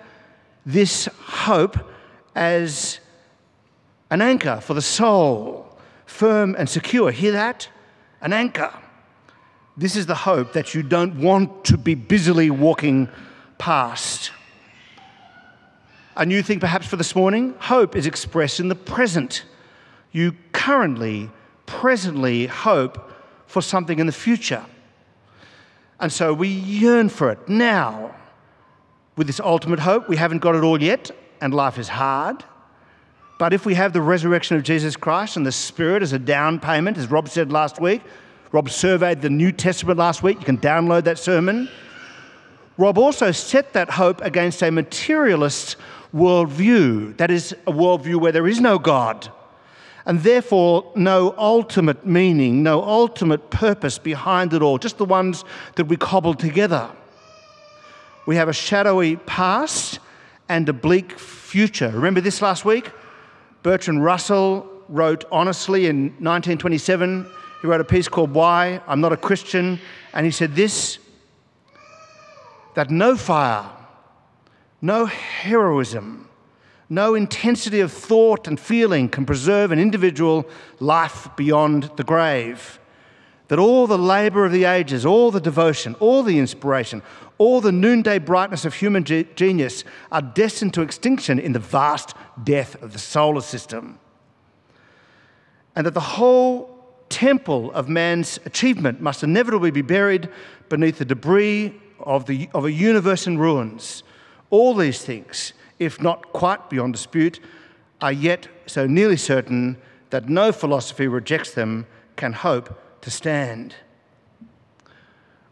this 0.65 1.07
hope 1.19 1.77
as 2.35 2.99
an 4.09 4.21
anchor 4.21 4.59
for 4.61 4.73
the 4.73 4.81
soul, 4.81 5.66
firm 6.07 6.55
and 6.57 6.67
secure. 6.67 7.11
Hear 7.11 7.33
that? 7.33 7.69
An 8.21 8.33
anchor. 8.33 8.73
This 9.75 9.95
is 9.95 10.07
the 10.07 10.15
hope 10.15 10.53
that 10.53 10.73
you 10.73 10.81
don't 10.81 11.21
want 11.21 11.65
to 11.65 11.77
be 11.77 11.93
busily 11.93 12.49
walking 12.49 13.09
past. 13.59 14.31
A 16.15 16.25
new 16.25 16.41
thing, 16.41 16.59
perhaps, 16.59 16.87
for 16.87 16.95
this 16.95 17.15
morning 17.15 17.53
hope 17.59 17.95
is 17.95 18.07
expressed 18.07 18.59
in 18.59 18.69
the 18.69 18.75
present. 18.75 19.43
You 20.11 20.35
currently, 20.51 21.29
presently 21.67 22.47
hope 22.47 23.11
for 23.45 23.61
something 23.61 23.99
in 23.99 24.07
the 24.07 24.11
future. 24.11 24.65
And 25.99 26.11
so 26.11 26.33
we 26.33 26.47
yearn 26.47 27.09
for 27.09 27.29
it 27.29 27.47
now. 27.47 28.15
With 29.15 29.27
this 29.27 29.39
ultimate 29.39 29.79
hope, 29.79 30.09
we 30.09 30.15
haven't 30.15 30.39
got 30.39 30.55
it 30.55 30.63
all 30.63 30.81
yet, 30.81 31.11
and 31.41 31.53
life 31.53 31.77
is 31.77 31.87
hard. 31.87 32.43
But 33.37 33.53
if 33.53 33.65
we 33.65 33.75
have 33.75 33.93
the 33.93 34.01
resurrection 34.01 34.57
of 34.57 34.63
Jesus 34.63 34.95
Christ 34.95 35.37
and 35.37 35.45
the 35.45 35.51
Spirit 35.51 36.01
as 36.01 36.13
a 36.13 36.19
down 36.19 36.59
payment, 36.59 36.97
as 36.97 37.09
Rob 37.11 37.29
said 37.29 37.51
last 37.51 37.79
week, 37.79 38.01
Rob 38.51 38.69
surveyed 38.69 39.21
the 39.21 39.29
New 39.29 39.51
Testament 39.51 39.99
last 39.99 40.23
week. 40.23 40.39
You 40.39 40.45
can 40.45 40.57
download 40.57 41.03
that 41.03 41.19
sermon. 41.19 41.69
Rob 42.77 42.97
also 42.97 43.31
set 43.31 43.73
that 43.73 43.91
hope 43.91 44.21
against 44.21 44.63
a 44.63 44.71
materialist 44.71 45.75
worldview. 46.13 47.17
That 47.17 47.29
is, 47.29 47.53
a 47.67 47.71
worldview 47.71 48.19
where 48.19 48.31
there 48.31 48.47
is 48.47 48.59
no 48.59 48.79
God, 48.79 49.31
and 50.05 50.21
therefore 50.21 50.91
no 50.95 51.35
ultimate 51.37 52.05
meaning, 52.05 52.63
no 52.63 52.81
ultimate 52.81 53.49
purpose 53.49 53.99
behind 53.99 54.53
it 54.53 54.61
all, 54.61 54.77
just 54.77 54.97
the 54.97 55.05
ones 55.05 55.43
that 55.75 55.85
we 55.85 55.97
cobbled 55.97 56.39
together. 56.39 56.89
We 58.25 58.35
have 58.35 58.49
a 58.49 58.53
shadowy 58.53 59.17
past 59.17 59.99
and 60.49 60.67
a 60.69 60.73
bleak 60.73 61.19
future. 61.19 61.89
Remember 61.89 62.21
this 62.21 62.41
last 62.41 62.63
week? 62.63 62.91
Bertrand 63.63 64.03
Russell 64.03 64.69
wrote 64.89 65.25
honestly 65.31 65.87
in 65.87 66.05
1927 66.19 67.27
he 67.61 67.67
wrote 67.67 67.81
a 67.81 67.85
piece 67.85 68.07
called 68.07 68.31
Why 68.31 68.81
I'm 68.87 69.01
Not 69.01 69.13
a 69.13 69.17
Christian, 69.17 69.79
and 70.13 70.25
he 70.25 70.31
said 70.31 70.55
this 70.55 70.99
that 72.75 72.91
no 72.91 73.17
fire, 73.17 73.67
no 74.81 75.07
heroism, 75.07 76.29
no 76.89 77.15
intensity 77.15 77.79
of 77.79 77.91
thought 77.91 78.47
and 78.47 78.59
feeling 78.59 79.09
can 79.09 79.25
preserve 79.25 79.71
an 79.71 79.79
individual 79.79 80.47
life 80.79 81.27
beyond 81.35 81.89
the 81.95 82.03
grave. 82.03 82.79
That 83.47 83.59
all 83.59 83.87
the 83.87 83.97
labour 83.97 84.45
of 84.45 84.51
the 84.51 84.65
ages, 84.65 85.05
all 85.05 85.31
the 85.31 85.39
devotion, 85.39 85.95
all 85.99 86.23
the 86.23 86.37
inspiration, 86.37 87.01
all 87.37 87.61
the 87.61 87.71
noonday 87.71 88.19
brightness 88.19 88.65
of 88.65 88.73
human 88.73 89.03
ge- 89.03 89.27
genius 89.35 89.83
are 90.11 90.21
destined 90.21 90.73
to 90.73 90.81
extinction 90.81 91.39
in 91.39 91.53
the 91.53 91.59
vast 91.59 92.13
death 92.43 92.81
of 92.81 92.93
the 92.93 92.99
solar 92.99 93.41
system. 93.41 93.99
And 95.75 95.85
that 95.85 95.93
the 95.93 95.99
whole 95.99 96.77
temple 97.09 97.71
of 97.71 97.87
man's 97.87 98.39
achievement 98.45 98.99
must 98.99 99.23
inevitably 99.23 99.71
be 99.71 99.81
buried 99.81 100.29
beneath 100.69 100.97
the 100.97 101.05
debris 101.05 101.73
of, 101.99 102.25
the, 102.25 102.49
of 102.53 102.65
a 102.65 102.71
universe 102.71 103.27
in 103.27 103.37
ruins. 103.37 104.03
All 104.49 104.73
these 104.73 105.01
things, 105.03 105.53
if 105.79 106.01
not 106.01 106.33
quite 106.33 106.69
beyond 106.69 106.93
dispute, 106.93 107.39
are 108.01 108.11
yet 108.11 108.47
so 108.65 108.87
nearly 108.87 109.17
certain 109.17 109.77
that 110.09 110.29
no 110.29 110.51
philosophy 110.51 111.07
rejects 111.07 111.53
them 111.53 111.85
can 112.15 112.33
hope 112.33 112.81
to 113.07 113.11
stand. 113.11 113.73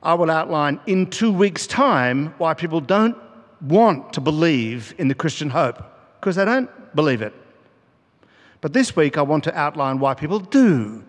I 0.04 0.14
will 0.14 0.30
outline 0.30 0.82
in 0.88 1.10
two 1.10 1.32
weeks' 1.32 1.66
time 1.66 2.34
why 2.38 2.54
people 2.54 2.82
don't 2.82 3.16
want 3.62 4.12
to 4.12 4.20
believe 4.20 4.94
in 4.98 5.08
the 5.08 5.16
Christian 5.16 5.50
hope, 5.50 5.82
because 6.20 6.36
they 6.36 6.44
don't 6.44 6.70
believe 6.94 7.22
it. 7.22 7.34
But 8.60 8.74
this 8.74 8.94
week, 8.98 9.18
I 9.18 9.22
want 9.22 9.46
to 9.46 9.58
outline 9.58 10.00
why 10.00 10.16
people 10.16 10.40
do 10.40 11.06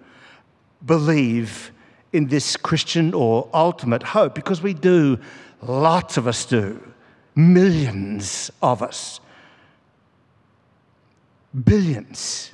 believe 0.84 1.72
in 2.12 2.28
this 2.28 2.56
Christian 2.56 3.12
or 3.12 3.48
ultimate 3.52 4.04
hope 4.04 4.36
because 4.36 4.62
we 4.62 4.72
do. 4.72 5.18
Lots 5.62 6.16
of 6.16 6.28
us 6.28 6.44
do. 6.44 6.80
Millions 7.34 8.52
of 8.62 8.84
us. 8.84 9.18
Billions. 11.64 12.52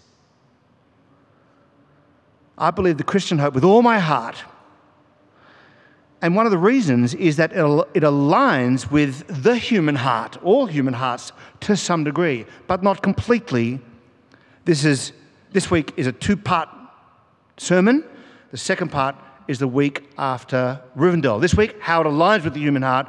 I 2.62 2.70
believe 2.70 2.96
the 2.96 3.02
Christian 3.02 3.38
hope 3.38 3.54
with 3.54 3.64
all 3.64 3.82
my 3.82 3.98
heart. 3.98 4.36
And 6.22 6.36
one 6.36 6.46
of 6.46 6.52
the 6.52 6.58
reasons 6.58 7.12
is 7.12 7.36
that 7.38 7.50
it 7.50 8.02
aligns 8.04 8.88
with 8.88 9.42
the 9.42 9.56
human 9.56 9.96
heart, 9.96 10.38
all 10.44 10.66
human 10.66 10.94
hearts 10.94 11.32
to 11.62 11.76
some 11.76 12.04
degree, 12.04 12.46
but 12.68 12.84
not 12.84 13.02
completely. 13.02 13.80
This, 14.64 14.84
is, 14.84 15.10
this 15.50 15.72
week 15.72 15.92
is 15.96 16.06
a 16.06 16.12
two 16.12 16.36
part 16.36 16.68
sermon. 17.56 18.04
The 18.52 18.58
second 18.58 18.92
part 18.92 19.16
is 19.48 19.58
the 19.58 19.66
week 19.66 20.08
after 20.16 20.80
Rivendell. 20.96 21.40
This 21.40 21.56
week, 21.56 21.80
how 21.80 22.02
it 22.02 22.04
aligns 22.04 22.44
with 22.44 22.54
the 22.54 22.60
human 22.60 22.82
heart, 22.82 23.08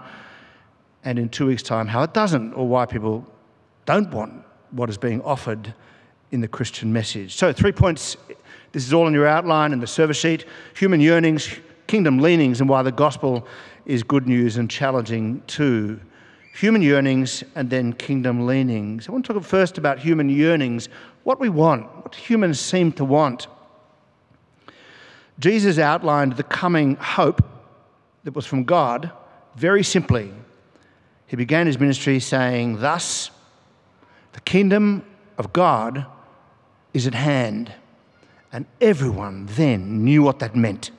and 1.04 1.20
in 1.20 1.30
two 1.30 1.46
weeks' 1.46 1.62
time, 1.62 1.86
how 1.86 2.02
it 2.02 2.16
doesn't, 2.16 2.54
or 2.54 2.68
why 2.68 2.88
people 2.88 3.24
don't 3.86 4.10
want 4.12 4.34
what 4.72 4.90
is 4.90 4.98
being 4.98 5.22
offered 5.22 5.76
in 6.32 6.42
the 6.42 6.48
Christian 6.48 6.92
message. 6.92 7.36
So, 7.36 7.54
three 7.54 7.72
points. 7.72 8.18
This 8.74 8.86
is 8.86 8.94
all 8.94 9.08
in 9.08 9.13
your 9.13 9.27
outline 9.27 9.72
and 9.72 9.82
the 9.82 9.88
service 9.88 10.18
sheet 10.18 10.46
human 10.75 11.00
yearnings, 11.00 11.50
kingdom 11.88 12.20
leanings, 12.20 12.60
and 12.60 12.70
why 12.70 12.82
the 12.82 12.92
gospel 12.92 13.48
is 13.86 14.03
good 14.03 14.27
news 14.27 14.58
and 14.58 14.70
challenging 14.70 15.42
too. 15.48 16.01
Human 16.56 16.82
yearnings 16.82 17.44
and 17.56 17.70
then 17.70 17.94
kingdom 17.94 18.46
leanings. 18.46 19.08
I 19.08 19.12
want 19.12 19.25
to 19.25 19.34
talk 19.34 19.44
first 19.44 19.77
about 19.77 20.00
human 20.00 20.27
yearnings, 20.27 20.89
what 21.24 21.39
we 21.39 21.50
want, 21.50 21.84
what 22.03 22.15
humans 22.15 22.60
seem 22.60 22.92
to 22.94 23.06
want. 23.06 23.48
Jesus 25.39 25.77
outlined 25.77 26.34
the 26.34 26.44
coming 26.44 26.96
hope 26.96 27.44
that 28.24 28.36
was 28.36 28.46
from 28.46 28.63
God 28.63 29.12
very 29.56 29.84
simply. 29.84 30.32
He 31.27 31.36
began 31.36 31.68
his 31.68 31.80
ministry 31.80 32.20
saying, 32.20 32.80
Thus, 32.80 33.30
the 34.34 34.42
kingdom 34.42 35.06
of 35.38 35.53
God 35.53 36.06
is 36.94 37.08
at 37.08 37.13
hand. 37.13 37.72
And 38.54 38.68
everyone 38.80 39.48
then 39.48 40.06
knew 40.06 40.22
what 40.22 40.38
that 40.40 40.56
meant. 40.56 40.92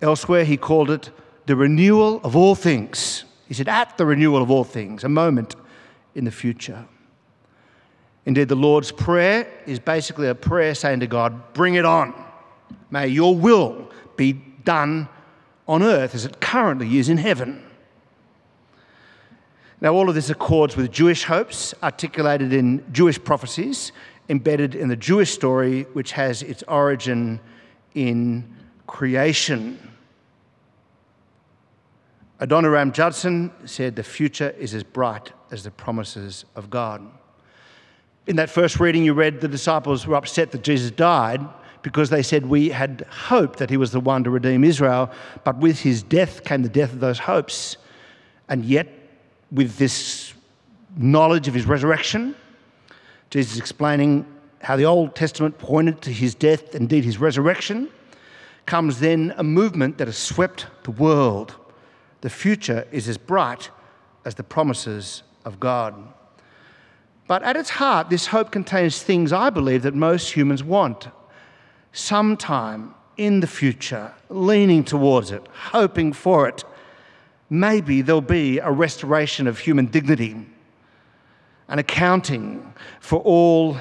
Elsewhere, 0.00 0.44
he 0.44 0.56
called 0.56 0.88
it 0.88 1.10
the 1.46 1.56
renewal 1.56 2.20
of 2.22 2.36
all 2.36 2.54
things. 2.54 3.24
He 3.48 3.54
said, 3.54 3.68
At 3.68 3.98
the 3.98 4.06
renewal 4.06 4.40
of 4.40 4.50
all 4.50 4.62
things, 4.62 5.02
a 5.02 5.08
moment 5.08 5.56
in 6.14 6.24
the 6.24 6.30
future. 6.30 6.86
Indeed, 8.24 8.48
the 8.48 8.54
Lord's 8.54 8.92
Prayer 8.92 9.48
is 9.66 9.80
basically 9.80 10.28
a 10.28 10.34
prayer 10.34 10.74
saying 10.76 11.00
to 11.00 11.08
God, 11.08 11.52
Bring 11.54 11.74
it 11.74 11.84
on. 11.84 12.14
May 12.90 13.08
your 13.08 13.34
will 13.34 13.90
be 14.16 14.34
done 14.64 15.08
on 15.66 15.82
earth 15.82 16.14
as 16.14 16.24
it 16.24 16.40
currently 16.40 16.98
is 16.98 17.08
in 17.08 17.16
heaven. 17.16 17.64
Now, 19.80 19.94
all 19.94 20.08
of 20.08 20.14
this 20.14 20.30
accords 20.30 20.76
with 20.76 20.92
Jewish 20.92 21.24
hopes 21.24 21.74
articulated 21.82 22.52
in 22.52 22.84
Jewish 22.92 23.22
prophecies, 23.22 23.92
embedded 24.30 24.76
in 24.76 24.88
the 24.88 24.96
Jewish 24.96 25.32
story, 25.32 25.82
which 25.92 26.12
has 26.12 26.42
its 26.42 26.62
origin 26.68 27.40
in 27.94 28.56
creation. 28.86 29.78
Adoniram 32.40 32.92
Judson 32.92 33.52
said, 33.66 33.96
The 33.96 34.04
future 34.04 34.54
is 34.58 34.72
as 34.72 34.84
bright 34.84 35.32
as 35.50 35.64
the 35.64 35.70
promises 35.72 36.44
of 36.54 36.70
God. 36.70 37.06
In 38.28 38.36
that 38.36 38.48
first 38.48 38.78
reading 38.78 39.04
you 39.04 39.14
read, 39.14 39.40
the 39.40 39.48
disciples 39.48 40.06
were 40.06 40.14
upset 40.14 40.52
that 40.52 40.62
Jesus 40.62 40.92
died 40.92 41.40
because 41.82 42.08
they 42.10 42.22
said 42.22 42.46
we 42.46 42.68
had 42.68 43.06
hoped 43.10 43.58
that 43.58 43.68
he 43.68 43.76
was 43.76 43.90
the 43.90 44.00
one 44.00 44.22
to 44.22 44.30
redeem 44.30 44.62
Israel, 44.62 45.10
but 45.42 45.58
with 45.58 45.80
his 45.80 46.04
death 46.04 46.44
came 46.44 46.62
the 46.62 46.68
death 46.68 46.92
of 46.92 47.00
those 47.00 47.18
hopes. 47.18 47.78
And 48.48 48.64
yet, 48.64 48.86
with 49.50 49.76
this 49.76 50.34
knowledge 50.96 51.48
of 51.48 51.54
his 51.54 51.66
resurrection, 51.66 52.36
Jesus 53.30 53.58
explaining 53.58 54.26
how 54.60 54.76
the 54.76 54.84
Old 54.84 55.14
Testament 55.14 55.58
pointed 55.58 56.02
to 56.02 56.12
his 56.12 56.34
death, 56.34 56.74
indeed 56.74 57.04
his 57.04 57.18
resurrection, 57.18 57.88
comes 58.66 59.00
then 59.00 59.32
a 59.36 59.42
movement 59.42 59.98
that 59.98 60.08
has 60.08 60.18
swept 60.18 60.66
the 60.82 60.90
world. 60.90 61.54
The 62.20 62.30
future 62.30 62.86
is 62.92 63.08
as 63.08 63.16
bright 63.16 63.70
as 64.24 64.34
the 64.34 64.42
promises 64.42 65.22
of 65.44 65.58
God. 65.58 65.94
But 67.26 67.42
at 67.42 67.56
its 67.56 67.70
heart, 67.70 68.10
this 68.10 68.26
hope 68.26 68.50
contains 68.50 69.02
things 69.02 69.32
I 69.32 69.50
believe 69.50 69.82
that 69.82 69.94
most 69.94 70.32
humans 70.32 70.64
want. 70.64 71.08
Sometime 71.92 72.94
in 73.16 73.40
the 73.40 73.46
future, 73.46 74.12
leaning 74.28 74.82
towards 74.82 75.30
it, 75.30 75.46
hoping 75.52 76.12
for 76.12 76.48
it, 76.48 76.64
maybe 77.48 78.02
there'll 78.02 78.20
be 78.20 78.58
a 78.58 78.70
restoration 78.70 79.46
of 79.46 79.60
human 79.60 79.86
dignity, 79.86 80.36
an 81.70 81.78
accounting 81.78 82.74
for 83.00 83.20
all 83.20 83.78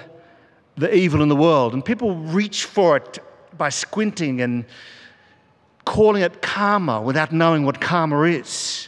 the 0.77 0.95
evil 0.95 1.21
in 1.21 1.27
the 1.27 1.35
world. 1.35 1.73
And 1.73 1.83
people 1.83 2.15
reach 2.15 2.63
for 2.65 2.95
it 2.95 3.19
by 3.57 3.69
squinting 3.69 4.39
and 4.39 4.63
calling 5.85 6.21
it 6.21 6.41
karma 6.41 7.01
without 7.01 7.33
knowing 7.33 7.65
what 7.65 7.81
karma 7.81 8.21
is. 8.21 8.87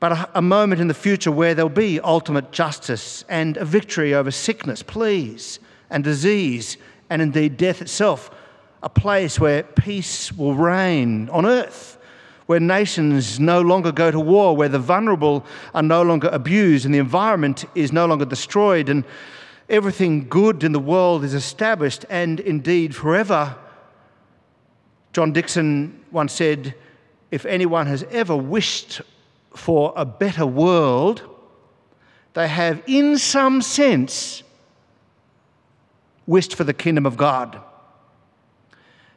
But 0.00 0.12
a, 0.12 0.30
a, 0.34 0.42
moment 0.42 0.80
in 0.80 0.88
the 0.88 0.94
future 0.94 1.32
where 1.32 1.54
there'll 1.54 1.68
be 1.68 2.00
ultimate 2.00 2.52
justice 2.52 3.24
and 3.28 3.56
a 3.56 3.64
victory 3.64 4.14
over 4.14 4.30
sickness, 4.30 4.82
please, 4.82 5.60
and 5.90 6.04
disease, 6.04 6.76
and 7.08 7.22
indeed 7.22 7.56
death 7.56 7.80
itself. 7.80 8.30
A 8.82 8.88
place 8.88 9.40
where 9.40 9.62
peace 9.62 10.32
will 10.32 10.54
reign 10.54 11.28
on 11.30 11.46
earth, 11.46 11.97
where 12.48 12.58
nations 12.58 13.38
no 13.38 13.60
longer 13.60 13.92
go 13.92 14.10
to 14.10 14.18
war, 14.18 14.56
where 14.56 14.70
the 14.70 14.78
vulnerable 14.78 15.44
are 15.74 15.82
no 15.82 16.00
longer 16.00 16.30
abused, 16.32 16.86
and 16.86 16.94
the 16.94 16.98
environment 16.98 17.66
is 17.74 17.92
no 17.92 18.06
longer 18.06 18.24
destroyed, 18.24 18.88
and 18.88 19.04
everything 19.68 20.26
good 20.30 20.64
in 20.64 20.72
the 20.72 20.78
world 20.78 21.24
is 21.24 21.34
established 21.34 22.06
and 22.08 22.40
indeed 22.40 22.96
forever. 22.96 23.54
John 25.12 25.30
Dixon 25.30 26.02
once 26.10 26.32
said, 26.32 26.74
If 27.30 27.44
anyone 27.44 27.86
has 27.86 28.02
ever 28.04 28.34
wished 28.34 29.02
for 29.54 29.92
a 29.94 30.06
better 30.06 30.46
world, 30.46 31.20
they 32.32 32.48
have, 32.48 32.82
in 32.86 33.18
some 33.18 33.60
sense, 33.60 34.42
wished 36.26 36.54
for 36.54 36.64
the 36.64 36.72
kingdom 36.72 37.04
of 37.04 37.18
God. 37.18 37.60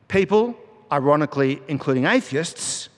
People, 0.10 0.54
ironically, 0.92 1.62
including 1.70 2.06
atheists, 2.06 2.90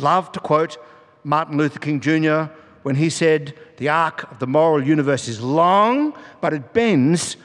love 0.00 0.32
to 0.32 0.40
quote 0.40 0.78
Martin 1.24 1.56
Luther 1.56 1.78
King 1.78 2.00
Jr 2.00 2.52
when 2.82 2.96
he 2.96 3.10
said, 3.10 3.54
The 3.76 3.90
arc 3.90 4.30
of 4.30 4.38
the 4.38 4.46
moral 4.46 4.82
universe 4.82 5.28
is 5.28 5.42
long, 5.42 6.14
but 6.40 6.54
it 6.54 6.72
bends 6.72 7.36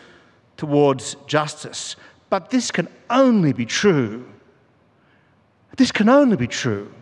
towards 0.55 1.15
justice. 1.27 1.97
But 2.29 2.49
this 2.49 2.71
can 2.71 2.87
only 3.09 3.51
be 3.51 3.65
true. 3.65 4.25
This 5.75 5.91
can 5.91 6.07
only 6.07 6.37
be 6.37 6.47
true 6.47 6.93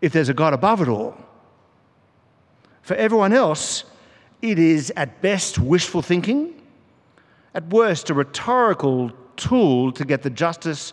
if 0.00 0.12
there's 0.12 0.28
a 0.28 0.34
God 0.34 0.52
above 0.54 0.80
it 0.80 0.88
all. 0.88 1.16
For 2.82 2.94
everyone 2.94 3.32
else, 3.32 3.84
it 4.42 4.58
is 4.58 4.92
at 4.96 5.20
best 5.20 5.58
wishful 5.58 6.02
thinking, 6.02 6.54
at 7.52 7.68
worst 7.68 8.10
a 8.10 8.14
rhetorical 8.14 9.10
tool 9.36 9.92
to 9.92 10.04
get 10.04 10.22
the 10.22 10.30
justice 10.30 10.92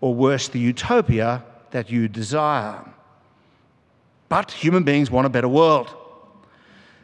or 0.00 0.14
worse, 0.14 0.48
the 0.48 0.58
utopia 0.58 1.44
that 1.70 1.90
you 1.90 2.08
desire. 2.08 2.91
But 4.32 4.50
human 4.50 4.82
beings 4.82 5.10
want 5.10 5.26
a 5.26 5.28
better 5.28 5.46
world. 5.46 5.94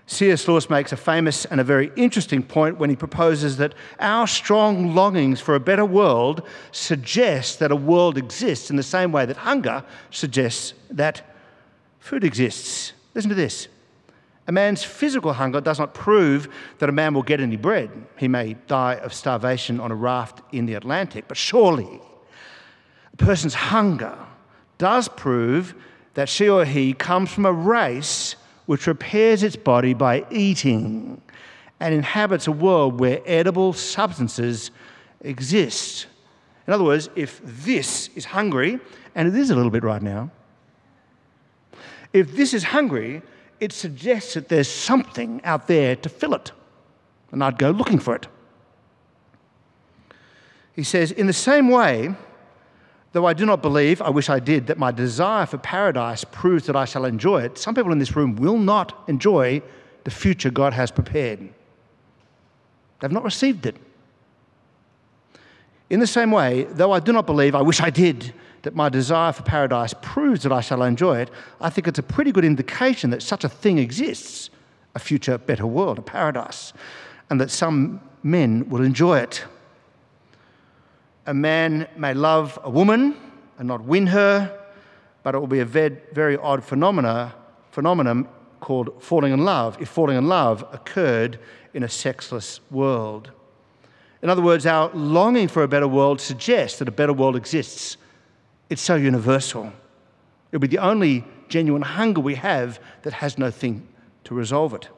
C.S. 0.06 0.48
Lewis 0.48 0.70
makes 0.70 0.92
a 0.92 0.96
famous 0.96 1.44
and 1.44 1.60
a 1.60 1.62
very 1.62 1.92
interesting 1.94 2.42
point 2.42 2.78
when 2.78 2.88
he 2.88 2.96
proposes 2.96 3.58
that 3.58 3.74
our 4.00 4.26
strong 4.26 4.94
longings 4.94 5.38
for 5.38 5.54
a 5.54 5.60
better 5.60 5.84
world 5.84 6.40
suggest 6.72 7.58
that 7.58 7.70
a 7.70 7.76
world 7.76 8.16
exists 8.16 8.70
in 8.70 8.76
the 8.76 8.82
same 8.82 9.12
way 9.12 9.26
that 9.26 9.36
hunger 9.36 9.84
suggests 10.10 10.72
that 10.90 11.20
food 11.98 12.24
exists. 12.24 12.94
Listen 13.14 13.28
to 13.28 13.34
this. 13.34 13.68
A 14.46 14.52
man's 14.52 14.82
physical 14.82 15.34
hunger 15.34 15.60
does 15.60 15.78
not 15.78 15.92
prove 15.92 16.48
that 16.78 16.88
a 16.88 16.92
man 16.92 17.12
will 17.12 17.22
get 17.22 17.40
any 17.40 17.56
bread. 17.56 17.90
He 18.16 18.26
may 18.26 18.54
die 18.68 18.94
of 18.94 19.12
starvation 19.12 19.80
on 19.80 19.92
a 19.92 19.94
raft 19.94 20.40
in 20.50 20.64
the 20.64 20.72
Atlantic, 20.72 21.28
but 21.28 21.36
surely 21.36 22.00
a 23.12 23.16
person's 23.18 23.52
hunger 23.52 24.16
does 24.78 25.08
prove 25.08 25.74
that 26.18 26.28
she 26.28 26.48
or 26.48 26.64
he 26.64 26.92
comes 26.92 27.30
from 27.30 27.46
a 27.46 27.52
race 27.52 28.34
which 28.66 28.88
repairs 28.88 29.44
its 29.44 29.54
body 29.54 29.94
by 29.94 30.26
eating 30.32 31.22
and 31.78 31.94
inhabits 31.94 32.48
a 32.48 32.50
world 32.50 32.98
where 32.98 33.20
edible 33.24 33.72
substances 33.72 34.72
exist. 35.20 36.08
In 36.66 36.72
other 36.72 36.82
words, 36.82 37.08
if 37.14 37.40
this 37.44 38.08
is 38.16 38.24
hungry, 38.24 38.80
and 39.14 39.28
it 39.28 39.36
is 39.36 39.50
a 39.50 39.54
little 39.54 39.70
bit 39.70 39.84
right 39.84 40.02
now, 40.02 40.32
if 42.12 42.34
this 42.34 42.52
is 42.52 42.64
hungry, 42.64 43.22
it 43.60 43.72
suggests 43.72 44.34
that 44.34 44.48
there's 44.48 44.68
something 44.68 45.40
out 45.44 45.68
there 45.68 45.94
to 45.94 46.08
fill 46.08 46.34
it, 46.34 46.50
and 47.30 47.44
I'd 47.44 47.60
go 47.60 47.70
looking 47.70 48.00
for 48.00 48.16
it. 48.16 48.26
He 50.72 50.82
says, 50.82 51.12
in 51.12 51.28
the 51.28 51.32
same 51.32 51.68
way, 51.68 52.12
Though 53.12 53.26
I 53.26 53.32
do 53.32 53.46
not 53.46 53.62
believe, 53.62 54.02
I 54.02 54.10
wish 54.10 54.28
I 54.28 54.38
did, 54.38 54.66
that 54.66 54.78
my 54.78 54.90
desire 54.90 55.46
for 55.46 55.58
paradise 55.58 56.24
proves 56.24 56.66
that 56.66 56.76
I 56.76 56.84
shall 56.84 57.04
enjoy 57.04 57.42
it, 57.42 57.56
some 57.56 57.74
people 57.74 57.92
in 57.92 57.98
this 57.98 58.14
room 58.14 58.36
will 58.36 58.58
not 58.58 59.04
enjoy 59.08 59.62
the 60.04 60.10
future 60.10 60.50
God 60.50 60.74
has 60.74 60.90
prepared. 60.90 61.48
They've 63.00 63.10
not 63.10 63.24
received 63.24 63.66
it. 63.66 63.76
In 65.88 66.00
the 66.00 66.06
same 66.06 66.30
way, 66.30 66.64
though 66.64 66.92
I 66.92 67.00
do 67.00 67.12
not 67.12 67.24
believe, 67.24 67.54
I 67.54 67.62
wish 67.62 67.80
I 67.80 67.88
did, 67.88 68.34
that 68.62 68.74
my 68.74 68.90
desire 68.90 69.32
for 69.32 69.42
paradise 69.42 69.94
proves 70.02 70.42
that 70.42 70.52
I 70.52 70.60
shall 70.60 70.82
enjoy 70.82 71.20
it, 71.20 71.30
I 71.60 71.70
think 71.70 71.88
it's 71.88 71.98
a 71.98 72.02
pretty 72.02 72.32
good 72.32 72.44
indication 72.44 73.10
that 73.10 73.22
such 73.22 73.44
a 73.44 73.48
thing 73.48 73.78
exists 73.78 74.50
a 74.94 74.98
future 74.98 75.38
better 75.38 75.66
world, 75.66 75.98
a 75.98 76.02
paradise, 76.02 76.72
and 77.30 77.40
that 77.40 77.50
some 77.50 78.00
men 78.22 78.68
will 78.68 78.82
enjoy 78.82 79.18
it 79.18 79.44
a 81.28 81.34
man 81.34 81.86
may 81.94 82.14
love 82.14 82.58
a 82.64 82.70
woman 82.70 83.14
and 83.58 83.68
not 83.68 83.84
win 83.84 84.06
her, 84.06 84.58
but 85.22 85.34
it 85.34 85.38
will 85.38 85.46
be 85.46 85.60
a 85.60 85.64
very 85.66 86.38
odd 86.38 86.64
phenomena, 86.64 87.34
phenomenon 87.70 88.26
called 88.60 89.02
falling 89.02 89.34
in 89.34 89.44
love, 89.44 89.76
if 89.78 89.90
falling 89.90 90.16
in 90.16 90.26
love 90.26 90.64
occurred 90.72 91.38
in 91.74 91.82
a 91.82 91.88
sexless 91.88 92.60
world. 92.70 93.30
In 94.22 94.30
other 94.30 94.40
words, 94.40 94.64
our 94.64 94.88
longing 94.94 95.48
for 95.48 95.62
a 95.62 95.68
better 95.68 95.86
world 95.86 96.18
suggests 96.18 96.78
that 96.78 96.88
a 96.88 96.92
better 96.92 97.12
world 97.12 97.36
exists. 97.36 97.98
It's 98.70 98.80
so 98.80 98.94
universal. 98.94 99.70
It'll 100.50 100.62
be 100.62 100.66
the 100.66 100.78
only 100.78 101.26
genuine 101.50 101.82
hunger 101.82 102.22
we 102.22 102.36
have 102.36 102.80
that 103.02 103.12
has 103.12 103.36
no 103.36 103.50
thing 103.50 103.86
to 104.24 104.34
resolve 104.34 104.72
it. 104.72 104.88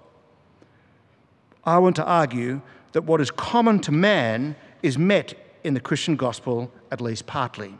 I 1.64 1.78
want 1.78 1.96
to 1.96 2.04
argue 2.04 2.62
that 2.92 3.02
what 3.02 3.20
is 3.20 3.32
common 3.32 3.80
to 3.80 3.90
man 3.90 4.54
is 4.80 4.96
met 4.96 5.34
in 5.64 5.74
the 5.74 5.80
Christian 5.80 6.16
gospel, 6.16 6.70
at 6.90 7.00
least 7.00 7.26
partly. 7.26 7.74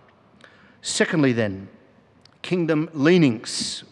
Secondly, 0.82 1.32
then, 1.32 1.68
kingdom 2.42 2.88
leanings, 2.92 3.84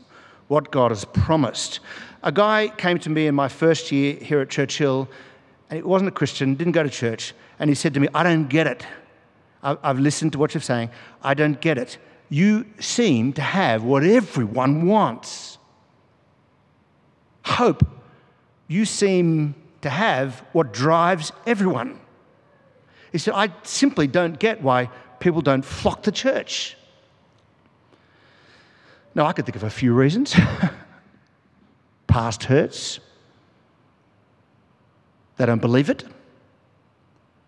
what 0.48 0.70
God 0.70 0.90
has 0.90 1.05
promised. 1.05 1.81
A 2.22 2.33
guy 2.33 2.68
came 2.77 2.98
to 3.01 3.11
me 3.11 3.27
in 3.27 3.35
my 3.35 3.48
first 3.48 3.92
year 3.92 4.14
here 4.14 4.40
at 4.40 4.48
Church 4.51 4.79
Hill, 4.79 5.09
and 5.70 5.79
he 5.79 5.83
wasn't 5.83 6.09
a 6.09 6.12
Christian, 6.12 6.55
didn't 6.55 6.72
go 6.72 6.83
to 6.83 6.90
church, 6.90 7.35
and 7.59 7.68
he 7.70 7.74
said 7.74 7.94
to 7.94 8.01
me, 8.01 8.09
I 8.14 8.22
don't 8.22 8.48
get 8.48 8.66
it. 8.66 8.87
I've 9.62 9.98
listened 9.98 10.33
to 10.33 10.38
what 10.38 10.55
you're 10.55 10.61
saying. 10.61 10.90
I 11.22 11.35
don't 11.35 11.61
get 11.61 11.79
it. 11.79 11.98
You 12.29 12.66
seem 12.79 13.33
to 13.35 13.42
have 13.42 13.83
what 13.83 14.05
everyone 14.05 14.87
wants. 14.87 15.59
Hope. 17.44 17.87
You 18.68 18.85
seem 18.85 19.55
to 19.81 19.90
have 19.90 20.44
what 20.53 20.72
drives 20.72 21.33
everyone. 21.46 22.01
He 23.12 23.18
said, 23.18 23.35
I 23.35 23.53
simply 23.62 24.07
don't 24.07 24.38
get 24.38 24.62
why 24.62 24.90
people 25.21 25.40
don't 25.40 25.64
flock 25.64 26.03
to 26.05 26.12
church. 26.12 26.77
Now, 29.14 29.27
I 29.27 29.33
could 29.33 29.47
think 29.47 29.57
of 29.57 29.64
a 29.64 29.71
few 29.71 29.94
reasons. 29.94 30.37
Past 32.07 32.44
hurts, 32.44 33.01
they 35.37 35.47
don't 35.47 35.61
believe 35.61 35.90
it, 35.90 36.05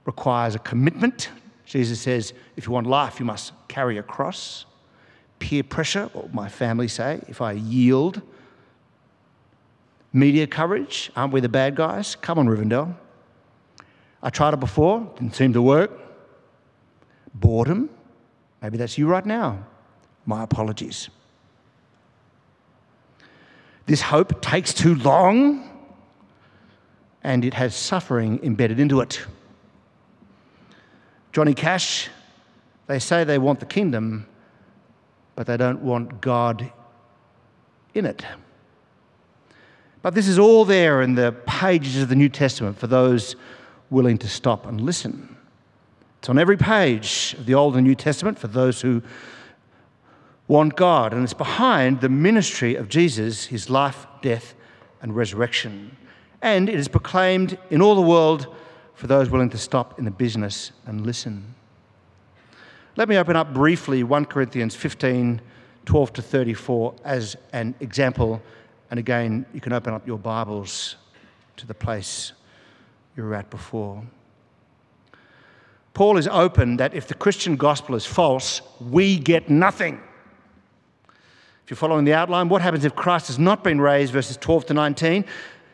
requires 0.05 0.55
a 0.55 0.59
commitment. 0.59 1.31
Jesus 1.65 2.01
says, 2.01 2.35
if 2.57 2.67
you 2.67 2.73
want 2.73 2.87
life, 2.87 3.21
you 3.21 3.27
must 3.27 3.53
carry 3.69 3.99
a 3.99 4.03
cross. 4.03 4.67
Peer 5.39 5.63
pressure, 5.63 6.11
what 6.13 6.35
my 6.35 6.49
family 6.49 6.89
say, 6.89 7.21
if 7.29 7.41
I 7.41 7.53
yield. 7.53 8.21
Media 10.13 10.47
coverage, 10.47 11.11
aren't 11.17 11.33
we 11.33 11.41
the 11.41 11.49
bad 11.49 11.77
guys? 11.77 12.17
Come 12.17 12.39
on, 12.39 12.49
Rivendell. 12.49 12.95
I 14.23 14.31
tried 14.31 14.55
it 14.55 14.61
before, 14.61 15.11
didn't 15.17 15.35
seem 15.35 15.53
to 15.55 15.63
work. 15.63 15.91
Boredom, 17.35 17.89
maybe 18.61 18.77
that's 18.77 18.99
you 18.99 19.07
right 19.07 19.25
now. 19.25 19.65
My 20.27 20.43
apologies. 20.43 21.09
This 23.87 24.03
hope 24.03 24.41
takes 24.43 24.75
too 24.75 24.95
long 24.95 25.69
and 27.23 27.45
it 27.45 27.55
has 27.55 27.75
suffering 27.75 28.41
embedded 28.43 28.79
into 28.79 29.01
it. 29.01 29.21
Johnny 31.33 31.55
Cash, 31.55 32.09
they 32.87 32.99
say 32.99 33.25
they 33.25 33.39
want 33.39 33.61
the 33.61 33.67
kingdom, 33.67 34.27
but 35.37 35.47
they 35.47 35.57
don't 35.57 35.81
want 35.81 36.21
God 36.21 36.73
in 37.95 38.07
it. 38.07 38.25
But 40.03 40.15
this 40.15 40.29
is 40.29 40.39
all 40.39 40.65
there 40.65 41.03
in 41.03 41.15
the 41.15 41.33
pages 41.47 42.03
of 42.03 42.09
the 42.09 42.15
New 42.17 42.29
Testament 42.29 42.79
for 42.79 42.87
those 42.87 43.37
willing 43.91 44.19
to 44.19 44.29
stop 44.29 44.67
and 44.67 44.81
listen. 44.81 45.37
It's 46.21 46.29
on 46.29 46.39
every 46.39 46.57
page 46.57 47.35
of 47.39 47.47
the 47.47 47.55
Old 47.55 47.77
and 47.77 47.87
New 47.87 47.95
Testament 47.95 48.39
for 48.39 48.47
those 48.47 48.81
who 48.81 49.03
want 50.49 50.77
God, 50.77 51.13
and 51.13 51.23
it's 51.23 51.35
behind 51.35 52.01
the 52.01 52.09
ministry 52.09 52.75
of 52.75 52.89
Jesus, 52.89 53.47
his 53.47 53.71
life, 53.71 54.07
death, 54.23 54.55
and 55.01 55.15
resurrection. 55.15 55.97
And 56.43 56.69
it 56.69 56.75
is 56.75 56.89
proclaimed 56.89 57.59
in 57.71 57.81
all 57.81 57.95
the 57.95 58.01
world 58.01 58.55
for 58.95 59.07
those 59.07 59.31
willing 59.31 59.51
to 59.51 59.59
stop 59.59 59.99
in 59.99 60.05
the 60.05 60.11
business 60.11 60.73
and 60.87 61.07
listen. 61.07 61.55
Let 62.97 63.09
me 63.09 63.17
open 63.17 63.37
up 63.37 63.55
briefly 63.55 64.03
1 64.03 64.27
Corinthians 64.27 64.75
15 64.75 65.41
12 65.87 66.13
to 66.13 66.23
34 66.23 66.95
as 67.05 67.37
an 67.53 67.75
example. 67.81 68.41
And 68.91 69.01
again, 69.01 69.47
you 69.55 69.61
can 69.61 69.73
open 69.73 69.95
up 69.95 70.07
your 70.07 70.19
Bibles 70.19 70.97
to 71.57 71.67
the 71.67 71.75
place 71.75 72.33
you 73.17 73.25
were 73.25 73.35
at 73.35 73.51
before. 73.51 74.05
Paul 75.95 76.17
is 76.17 76.29
open 76.29 76.77
that 76.77 76.95
if 76.95 77.09
the 77.09 77.15
Christian 77.15 77.57
gospel 77.57 77.95
is 77.95 78.07
false, 78.07 78.63
we 78.81 79.19
get 79.19 79.51
nothing. 79.51 80.01
If 81.65 81.71
you're 81.71 81.77
following 81.77 82.05
the 82.05 82.15
outline, 82.15 82.49
what 82.49 82.63
happens 82.63 82.85
if 82.85 82.95
Christ 82.95 83.27
has 83.27 83.39
not 83.39 83.63
been 83.65 83.81
raised, 83.81 84.13
verses 84.13 84.37
12 84.37 84.67
to 84.67 84.75
19? 84.75 85.25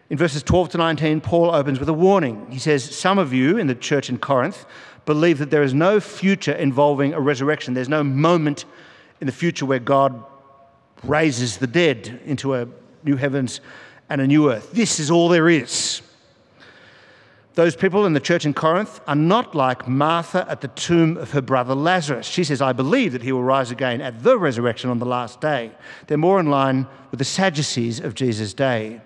In 0.09 0.16
verses 0.16 0.42
12 0.42 0.70
to 0.70 0.79
19, 0.79 1.20
Paul 1.20 1.55
opens 1.55 1.81
with 1.81 1.88
a 1.88 1.92
warning. 1.92 2.46
He 2.51 2.59
says, 2.59 2.85
Some 2.85 3.18
of 3.18 3.33
you 3.33 3.59
in 3.59 3.66
the 3.66 3.75
church 3.75 4.09
in 4.09 4.18
Corinth 4.18 4.64
believe 5.05 5.38
that 5.38 5.51
there 5.51 5.62
is 5.62 5.75
no 5.75 6.01
future 6.01 6.53
involving 6.53 7.12
a 7.12 7.20
resurrection. 7.20 7.75
There's 7.75 7.88
no 7.88 8.05
moment 8.05 8.64
in 9.20 9.27
the 9.27 9.33
future 9.33 9.66
where 9.66 9.79
God 9.79 10.22
raises 11.03 11.59
the 11.59 11.66
dead 11.66 12.20
into 12.25 12.55
a 12.55 12.68
new 13.05 13.16
heavens 13.16 13.61
and 14.09 14.20
a 14.20 14.27
new 14.27 14.51
earth. 14.51 14.72
This 14.72 15.01
is 15.01 15.11
all 15.11 15.29
there 15.29 15.49
is. 15.49 16.03
Those 17.56 17.74
people 17.74 18.04
in 18.04 18.12
the 18.12 18.20
church 18.20 18.44
in 18.44 18.52
Corinth 18.52 19.00
are 19.06 19.16
not 19.16 19.54
like 19.54 19.88
Martha 19.88 20.46
at 20.46 20.60
the 20.60 20.68
tomb 20.68 21.16
of 21.16 21.30
her 21.30 21.40
brother 21.40 21.74
Lazarus. 21.74 22.26
She 22.26 22.44
says, 22.44 22.60
I 22.60 22.74
believe 22.74 23.12
that 23.12 23.22
he 23.22 23.32
will 23.32 23.42
rise 23.42 23.70
again 23.70 24.02
at 24.02 24.22
the 24.22 24.36
resurrection 24.36 24.90
on 24.90 24.98
the 24.98 25.06
last 25.06 25.40
day. 25.40 25.72
They're 26.06 26.18
more 26.18 26.38
in 26.38 26.50
line 26.50 26.86
with 27.10 27.16
the 27.16 27.24
Sadducees 27.24 27.98
of 27.98 28.14
Jesus' 28.14 28.52
day. 28.52 29.00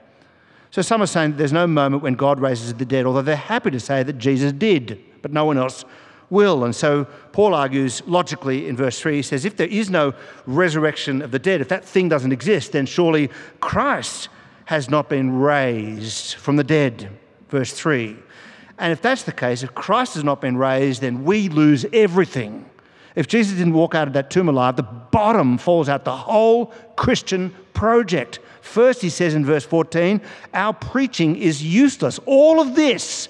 So 0.72 0.82
some 0.82 1.00
are 1.00 1.06
saying 1.06 1.36
there's 1.36 1.52
no 1.52 1.68
moment 1.68 2.02
when 2.02 2.14
God 2.14 2.40
raises 2.40 2.74
the 2.74 2.84
dead, 2.84 3.06
although 3.06 3.22
they're 3.22 3.36
happy 3.36 3.70
to 3.70 3.78
say 3.78 4.02
that 4.02 4.18
Jesus 4.18 4.50
did, 4.50 5.00
but 5.22 5.32
no 5.32 5.44
one 5.44 5.56
else 5.56 5.84
will. 6.28 6.64
And 6.64 6.74
so 6.74 7.04
Paul 7.30 7.54
argues 7.54 8.02
logically 8.08 8.66
in 8.66 8.76
verse 8.76 8.98
3 8.98 9.14
he 9.14 9.22
says, 9.22 9.44
if 9.44 9.56
there 9.58 9.68
is 9.68 9.90
no 9.90 10.12
resurrection 10.46 11.22
of 11.22 11.30
the 11.30 11.38
dead, 11.38 11.60
if 11.60 11.68
that 11.68 11.84
thing 11.84 12.08
doesn't 12.08 12.32
exist, 12.32 12.72
then 12.72 12.86
surely 12.86 13.30
Christ 13.60 14.28
has 14.64 14.90
not 14.90 15.08
been 15.08 15.38
raised 15.38 16.34
from 16.34 16.56
the 16.56 16.64
dead. 16.64 17.10
Verse 17.48 17.72
3. 17.72 18.16
And 18.80 18.92
if 18.92 19.02
that's 19.02 19.24
the 19.24 19.32
case, 19.32 19.62
if 19.62 19.74
Christ 19.74 20.14
has 20.14 20.24
not 20.24 20.40
been 20.40 20.56
raised, 20.56 21.02
then 21.02 21.22
we 21.22 21.50
lose 21.50 21.84
everything. 21.92 22.64
If 23.14 23.26
Jesus 23.26 23.58
didn't 23.58 23.74
walk 23.74 23.94
out 23.94 24.08
of 24.08 24.14
that 24.14 24.30
tomb 24.30 24.48
alive, 24.48 24.76
the 24.76 24.82
bottom 24.82 25.58
falls 25.58 25.90
out 25.90 26.04
the 26.04 26.16
whole 26.16 26.66
Christian 26.96 27.54
project. 27.74 28.38
First, 28.62 29.02
he 29.02 29.10
says 29.10 29.34
in 29.34 29.44
verse 29.44 29.66
14, 29.66 30.22
our 30.54 30.72
preaching 30.72 31.36
is 31.36 31.62
useless. 31.62 32.18
All 32.24 32.58
of 32.58 32.74
this 32.74 33.28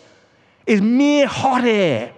is 0.66 0.80
mere 0.80 1.26
hot 1.26 1.64
air. 1.64 2.12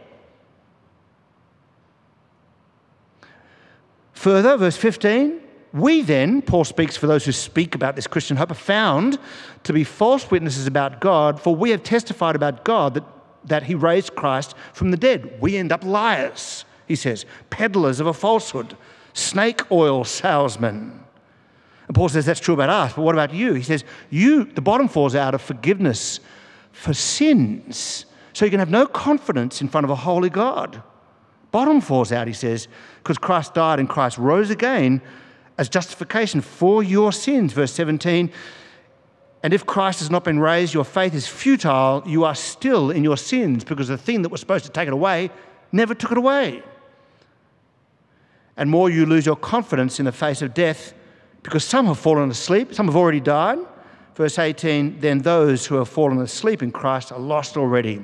Further, 4.12 4.58
verse 4.58 4.76
15, 4.76 5.40
we 5.72 6.02
then, 6.02 6.42
Paul 6.42 6.64
speaks 6.64 6.98
for 6.98 7.06
those 7.06 7.24
who 7.24 7.32
speak 7.32 7.74
about 7.74 7.96
this 7.96 8.06
Christian 8.06 8.36
hope, 8.36 8.50
are 8.50 8.54
found 8.54 9.18
to 9.64 9.72
be 9.72 9.84
false 9.84 10.30
witnesses 10.30 10.66
about 10.66 11.00
God, 11.00 11.40
for 11.40 11.56
we 11.56 11.70
have 11.70 11.82
testified 11.82 12.36
about 12.36 12.62
God 12.64 12.94
that 12.94 13.04
that 13.44 13.64
he 13.64 13.74
raised 13.74 14.14
Christ 14.14 14.54
from 14.72 14.90
the 14.90 14.96
dead. 14.96 15.40
We 15.40 15.56
end 15.56 15.72
up 15.72 15.84
liars, 15.84 16.64
he 16.86 16.96
says, 16.96 17.24
peddlers 17.50 18.00
of 18.00 18.06
a 18.06 18.12
falsehood, 18.12 18.76
snake 19.12 19.70
oil 19.70 20.04
salesmen. 20.04 21.00
And 21.88 21.94
Paul 21.94 22.08
says 22.08 22.24
that's 22.24 22.40
true 22.40 22.54
about 22.54 22.70
us, 22.70 22.92
but 22.94 23.02
what 23.02 23.14
about 23.14 23.34
you? 23.34 23.54
He 23.54 23.62
says, 23.62 23.84
you, 24.10 24.44
the 24.44 24.60
bottom 24.60 24.88
falls 24.88 25.14
out 25.14 25.34
of 25.34 25.42
forgiveness 25.42 26.20
for 26.70 26.94
sins. 26.94 28.06
So 28.32 28.44
you 28.44 28.50
can 28.50 28.60
have 28.60 28.70
no 28.70 28.86
confidence 28.86 29.60
in 29.60 29.68
front 29.68 29.84
of 29.84 29.90
a 29.90 29.96
holy 29.96 30.30
God. 30.30 30.82
Bottom 31.50 31.82
falls 31.82 32.12
out, 32.12 32.26
he 32.26 32.32
says, 32.32 32.66
because 33.02 33.18
Christ 33.18 33.52
died 33.52 33.78
and 33.78 33.88
Christ 33.88 34.16
rose 34.16 34.48
again 34.48 35.02
as 35.58 35.68
justification 35.68 36.40
for 36.40 36.82
your 36.82 37.12
sins. 37.12 37.52
Verse 37.52 37.72
17 37.72 38.32
and 39.42 39.52
if 39.52 39.66
Christ 39.66 39.98
has 39.98 40.10
not 40.10 40.22
been 40.22 40.38
raised, 40.38 40.72
your 40.72 40.84
faith 40.84 41.14
is 41.14 41.26
futile. 41.26 42.02
You 42.06 42.24
are 42.24 42.34
still 42.34 42.90
in 42.90 43.02
your 43.02 43.16
sins 43.16 43.64
because 43.64 43.88
the 43.88 43.98
thing 43.98 44.22
that 44.22 44.28
was 44.28 44.40
supposed 44.40 44.64
to 44.66 44.70
take 44.70 44.86
it 44.86 44.92
away 44.92 45.30
never 45.72 45.94
took 45.94 46.12
it 46.12 46.18
away. 46.18 46.62
And 48.56 48.70
more, 48.70 48.88
you 48.88 49.04
lose 49.04 49.26
your 49.26 49.36
confidence 49.36 49.98
in 49.98 50.04
the 50.04 50.12
face 50.12 50.42
of 50.42 50.54
death 50.54 50.94
because 51.42 51.64
some 51.64 51.86
have 51.86 51.98
fallen 51.98 52.30
asleep, 52.30 52.72
some 52.72 52.86
have 52.86 52.94
already 52.94 53.18
died. 53.18 53.58
Verse 54.14 54.38
18 54.38 55.00
then 55.00 55.18
those 55.18 55.66
who 55.66 55.76
have 55.76 55.88
fallen 55.88 56.20
asleep 56.20 56.62
in 56.62 56.70
Christ 56.70 57.10
are 57.10 57.18
lost 57.18 57.56
already. 57.56 58.00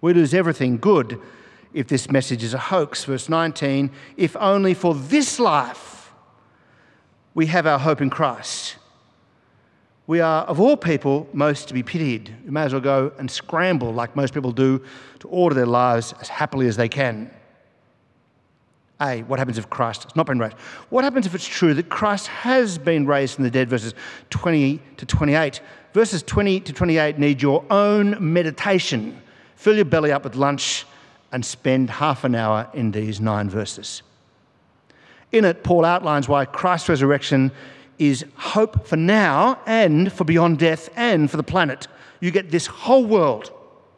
We 0.00 0.14
lose 0.14 0.32
everything 0.32 0.78
good 0.78 1.20
if 1.74 1.88
this 1.88 2.10
message 2.10 2.42
is 2.42 2.54
a 2.54 2.58
hoax. 2.58 3.04
Verse 3.04 3.28
19 3.28 3.90
if 4.16 4.34
only 4.36 4.72
for 4.72 4.94
this 4.94 5.38
life 5.38 6.12
we 7.34 7.46
have 7.46 7.66
our 7.66 7.78
hope 7.78 8.00
in 8.00 8.08
Christ 8.08 8.76
we 10.10 10.18
are, 10.18 10.42
of 10.46 10.58
all 10.58 10.76
people, 10.76 11.28
most 11.32 11.68
to 11.68 11.74
be 11.74 11.84
pitied. 11.84 12.34
We 12.44 12.50
may 12.50 12.62
as 12.62 12.72
well 12.72 12.80
go 12.80 13.12
and 13.18 13.30
scramble, 13.30 13.92
like 13.92 14.16
most 14.16 14.34
people 14.34 14.50
do, 14.50 14.82
to 15.20 15.28
order 15.28 15.54
their 15.54 15.66
lives 15.66 16.14
as 16.20 16.26
happily 16.26 16.66
as 16.66 16.76
they 16.76 16.88
can. 16.88 17.30
A, 19.00 19.22
what 19.22 19.38
happens 19.38 19.56
if 19.56 19.70
Christ 19.70 20.02
has 20.02 20.16
not 20.16 20.26
been 20.26 20.40
raised? 20.40 20.56
What 20.88 21.04
happens 21.04 21.26
if 21.26 21.34
it's 21.36 21.46
true 21.46 21.74
that 21.74 21.90
Christ 21.90 22.26
has 22.26 22.76
been 22.76 23.06
raised 23.06 23.36
from 23.36 23.44
the 23.44 23.52
dead, 23.52 23.70
verses 23.70 23.94
20 24.30 24.82
to 24.96 25.06
28? 25.06 25.60
Verses 25.94 26.24
20 26.24 26.58
to 26.58 26.72
28 26.72 27.16
need 27.20 27.40
your 27.40 27.64
own 27.70 28.16
meditation. 28.18 29.22
Fill 29.54 29.76
your 29.76 29.84
belly 29.84 30.10
up 30.10 30.24
with 30.24 30.34
lunch 30.34 30.86
and 31.30 31.46
spend 31.46 31.88
half 31.88 32.24
an 32.24 32.34
hour 32.34 32.68
in 32.74 32.90
these 32.90 33.20
nine 33.20 33.48
verses. 33.48 34.02
In 35.30 35.44
it, 35.44 35.62
Paul 35.62 35.84
outlines 35.84 36.28
why 36.28 36.46
Christ's 36.46 36.88
resurrection 36.88 37.52
is 38.00 38.24
hope 38.36 38.86
for 38.86 38.96
now 38.96 39.60
and 39.66 40.10
for 40.10 40.24
beyond 40.24 40.58
death 40.58 40.88
and 40.96 41.30
for 41.30 41.36
the 41.36 41.42
planet. 41.42 41.86
You 42.18 42.30
get 42.30 42.50
this 42.50 42.66
whole 42.66 43.04
world 43.04 43.52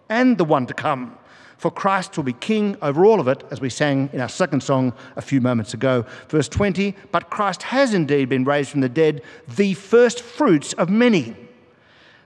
and 0.09 0.37
the 0.37 0.45
one 0.45 0.67
to 0.67 0.75
come. 0.75 1.17
For 1.57 1.71
Christ 1.71 2.17
will 2.17 2.25
be 2.25 2.33
king 2.33 2.77
over 2.83 3.07
all 3.07 3.21
of 3.21 3.29
it, 3.29 3.45
as 3.53 3.61
we 3.61 3.71
sang 3.71 4.11
in 4.13 4.21
our 4.21 4.29
second 4.29 4.65
song 4.65 4.93
a 5.15 5.23
few 5.23 5.41
moments 5.41 5.73
ago. 5.75 6.05
Verse 6.29 6.49
20 6.49 6.97
But 7.13 7.31
Christ 7.31 7.63
has 7.63 7.95
indeed 7.95 8.29
been 8.29 8.45
raised 8.45 8.71
from 8.71 8.81
the 8.81 8.89
dead, 8.89 9.23
the 9.47 9.75
first 9.75 10.21
fruits 10.21 10.73
of 10.73 10.91
many. 10.91 11.37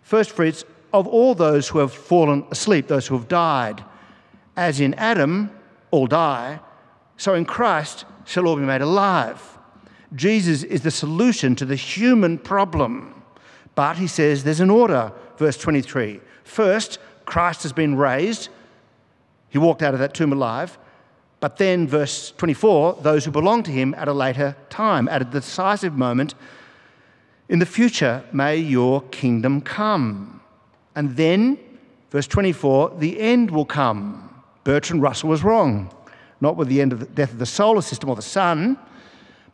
First 0.00 0.30
fruits 0.30 0.64
of 0.94 1.06
all 1.06 1.34
those 1.34 1.68
who 1.68 1.80
have 1.80 1.92
fallen 1.92 2.46
asleep, 2.50 2.88
those 2.88 3.06
who 3.06 3.18
have 3.18 3.28
died. 3.28 3.84
As 4.56 4.80
in 4.80 4.94
Adam, 4.94 5.50
all 5.90 6.06
die, 6.06 6.60
so 7.18 7.34
in 7.34 7.44
Christ 7.44 8.06
shall 8.24 8.46
all 8.46 8.56
be 8.56 8.62
made 8.62 8.80
alive. 8.80 9.55
Jesus 10.16 10.62
is 10.62 10.80
the 10.80 10.90
solution 10.90 11.54
to 11.56 11.64
the 11.64 11.76
human 11.76 12.38
problem. 12.38 13.22
But 13.74 13.98
he 13.98 14.06
says 14.06 14.42
there's 14.42 14.60
an 14.60 14.70
order, 14.70 15.12
verse 15.36 15.56
23. 15.58 16.20
First, 16.44 16.98
Christ 17.26 17.62
has 17.62 17.72
been 17.72 17.96
raised. 17.96 18.48
He 19.50 19.58
walked 19.58 19.82
out 19.82 19.94
of 19.94 20.00
that 20.00 20.14
tomb 20.14 20.32
alive. 20.32 20.78
But 21.38 21.58
then, 21.58 21.86
verse 21.86 22.32
24, 22.38 23.00
those 23.02 23.24
who 23.24 23.30
belong 23.30 23.62
to 23.64 23.70
him 23.70 23.94
at 23.94 24.08
a 24.08 24.12
later 24.12 24.56
time, 24.70 25.06
at 25.08 25.20
a 25.20 25.24
decisive 25.26 25.92
moment, 25.92 26.34
in 27.48 27.58
the 27.58 27.66
future, 27.66 28.24
may 28.32 28.56
your 28.56 29.02
kingdom 29.02 29.60
come. 29.60 30.40
And 30.94 31.14
then, 31.16 31.58
verse 32.10 32.26
24, 32.26 32.96
the 32.98 33.20
end 33.20 33.50
will 33.50 33.66
come. 33.66 34.42
Bertrand 34.64 35.02
Russell 35.02 35.28
was 35.28 35.44
wrong. 35.44 35.94
Not 36.40 36.56
with 36.56 36.68
the 36.68 36.80
end 36.80 36.92
of 36.92 37.00
the 37.00 37.06
death 37.06 37.32
of 37.32 37.38
the 37.38 37.46
solar 37.46 37.82
system 37.82 38.08
or 38.08 38.16
the 38.16 38.22
sun, 38.22 38.78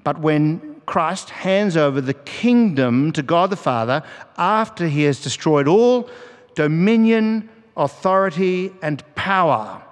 but 0.05 0.19
when 0.19 0.81
Christ 0.87 1.31
hands 1.31 1.77
over 1.77 2.01
the 2.01 2.15
kingdom 2.15 3.13
to 3.13 3.23
God 3.23 3.51
the 3.51 3.57
Father 3.57 4.03
after 4.37 4.89
he 4.89 5.03
has 5.05 5.21
destroyed 5.21 5.69
all 5.69 6.11
dominion, 6.55 7.49
authority, 7.77 8.73
and 8.83 9.03
power. 9.15 9.83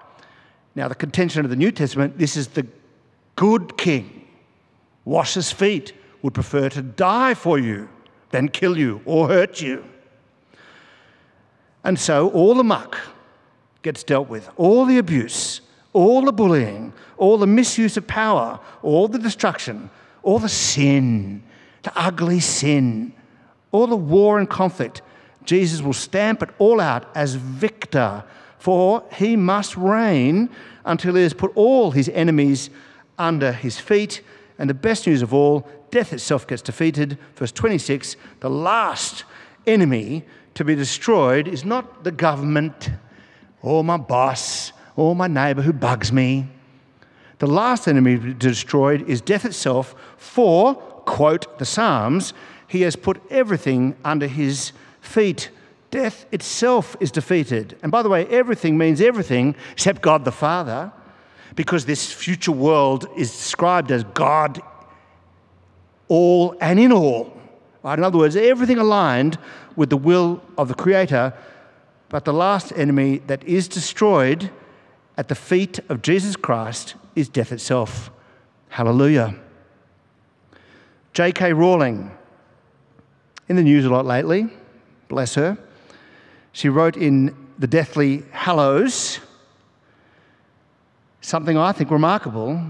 Now, 0.74 0.88
the 0.88 0.94
contention 0.94 1.44
of 1.44 1.50
the 1.50 1.56
New 1.56 1.72
Testament 1.72 2.18
this 2.18 2.36
is 2.36 2.48
the 2.48 2.66
good 3.36 3.76
king, 3.76 4.26
washes 5.04 5.52
feet, 5.52 5.92
would 6.22 6.34
prefer 6.34 6.68
to 6.68 6.82
die 6.82 7.34
for 7.34 7.58
you 7.58 7.88
than 8.30 8.48
kill 8.48 8.76
you 8.76 9.00
or 9.04 9.28
hurt 9.28 9.60
you. 9.60 9.84
And 11.82 11.98
so 11.98 12.28
all 12.30 12.54
the 12.54 12.64
muck 12.64 12.98
gets 13.82 14.04
dealt 14.04 14.28
with, 14.28 14.50
all 14.56 14.84
the 14.84 14.98
abuse, 14.98 15.62
all 15.94 16.22
the 16.22 16.32
bullying, 16.32 16.92
all 17.16 17.38
the 17.38 17.46
misuse 17.46 17.96
of 17.96 18.06
power, 18.06 18.60
all 18.82 19.08
the 19.08 19.18
destruction 19.18 19.88
all 20.22 20.38
the 20.38 20.48
sin, 20.48 21.42
the 21.82 21.92
ugly 21.96 22.40
sin 22.40 23.12
all 23.72 23.86
the 23.86 23.96
war 23.96 24.38
and 24.38 24.48
conflict, 24.48 25.02
Jesus 25.44 25.80
will 25.80 25.92
stamp 25.92 26.42
it 26.42 26.50
all 26.58 26.80
out 26.80 27.08
as 27.14 27.34
victor, 27.34 28.24
for 28.58 29.02
he 29.12 29.36
must 29.36 29.76
reign 29.76 30.50
until 30.84 31.14
he 31.14 31.22
has 31.22 31.34
put 31.34 31.52
all 31.54 31.92
his 31.92 32.08
enemies 32.10 32.70
under 33.18 33.52
his 33.52 33.78
feet. 33.78 34.22
And 34.58 34.68
the 34.68 34.74
best 34.74 35.06
news 35.06 35.22
of 35.22 35.32
all, 35.32 35.68
death 35.90 36.12
itself 36.12 36.46
gets 36.46 36.62
defeated. 36.62 37.18
Verse 37.36 37.52
26 37.52 38.16
the 38.40 38.50
last 38.50 39.24
enemy 39.66 40.24
to 40.54 40.64
be 40.64 40.74
destroyed 40.74 41.46
is 41.46 41.64
not 41.64 42.04
the 42.04 42.10
government 42.10 42.90
or 43.62 43.84
my 43.84 43.96
boss 43.96 44.72
or 44.96 45.14
my 45.14 45.26
neighbor 45.26 45.62
who 45.62 45.72
bugs 45.72 46.12
me. 46.12 46.48
The 47.40 47.46
last 47.46 47.88
enemy 47.88 48.34
destroyed 48.34 49.08
is 49.08 49.22
death 49.22 49.46
itself, 49.46 49.94
for, 50.18 50.74
quote 50.74 51.58
the 51.58 51.64
Psalms, 51.64 52.34
he 52.68 52.82
has 52.82 52.96
put 52.96 53.20
everything 53.30 53.96
under 54.04 54.26
his 54.26 54.72
feet. 55.00 55.50
Death 55.90 56.26
itself 56.32 56.96
is 57.00 57.10
defeated. 57.10 57.78
And 57.82 57.90
by 57.90 58.02
the 58.02 58.10
way, 58.10 58.26
everything 58.26 58.76
means 58.76 59.00
everything 59.00 59.56
except 59.72 60.02
God 60.02 60.26
the 60.26 60.30
Father, 60.30 60.92
because 61.56 61.86
this 61.86 62.12
future 62.12 62.52
world 62.52 63.08
is 63.16 63.30
described 63.30 63.90
as 63.90 64.04
God 64.04 64.60
all 66.08 66.54
and 66.60 66.78
in 66.78 66.92
all. 66.92 67.34
Right? 67.82 67.98
In 67.98 68.04
other 68.04 68.18
words, 68.18 68.36
everything 68.36 68.76
aligned 68.76 69.38
with 69.76 69.88
the 69.88 69.96
will 69.96 70.42
of 70.58 70.68
the 70.68 70.74
Creator. 70.74 71.32
But 72.10 72.26
the 72.26 72.34
last 72.34 72.70
enemy 72.76 73.18
that 73.28 73.42
is 73.44 73.66
destroyed 73.66 74.50
at 75.16 75.28
the 75.28 75.34
feet 75.34 75.80
of 75.88 76.02
Jesus 76.02 76.36
Christ 76.36 76.94
is 77.14 77.28
death 77.28 77.52
itself. 77.52 78.10
Hallelujah. 78.68 79.34
J.K. 81.12 81.52
Rowling, 81.52 82.10
in 83.48 83.56
the 83.56 83.62
news 83.62 83.84
a 83.84 83.90
lot 83.90 84.06
lately, 84.06 84.48
bless 85.08 85.34
her. 85.34 85.58
She 86.52 86.68
wrote 86.68 86.96
in 86.96 87.36
The 87.58 87.66
Deathly 87.66 88.22
Hallows 88.30 89.20
something 91.20 91.56
I 91.56 91.72
think 91.72 91.90
remarkable, 91.90 92.60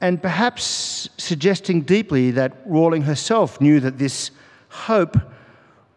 and 0.00 0.20
perhaps 0.20 1.08
suggesting 1.16 1.82
deeply 1.82 2.30
that 2.32 2.56
Rowling 2.66 3.02
herself 3.02 3.60
knew 3.60 3.80
that 3.80 3.98
this 3.98 4.30
hope 4.68 5.16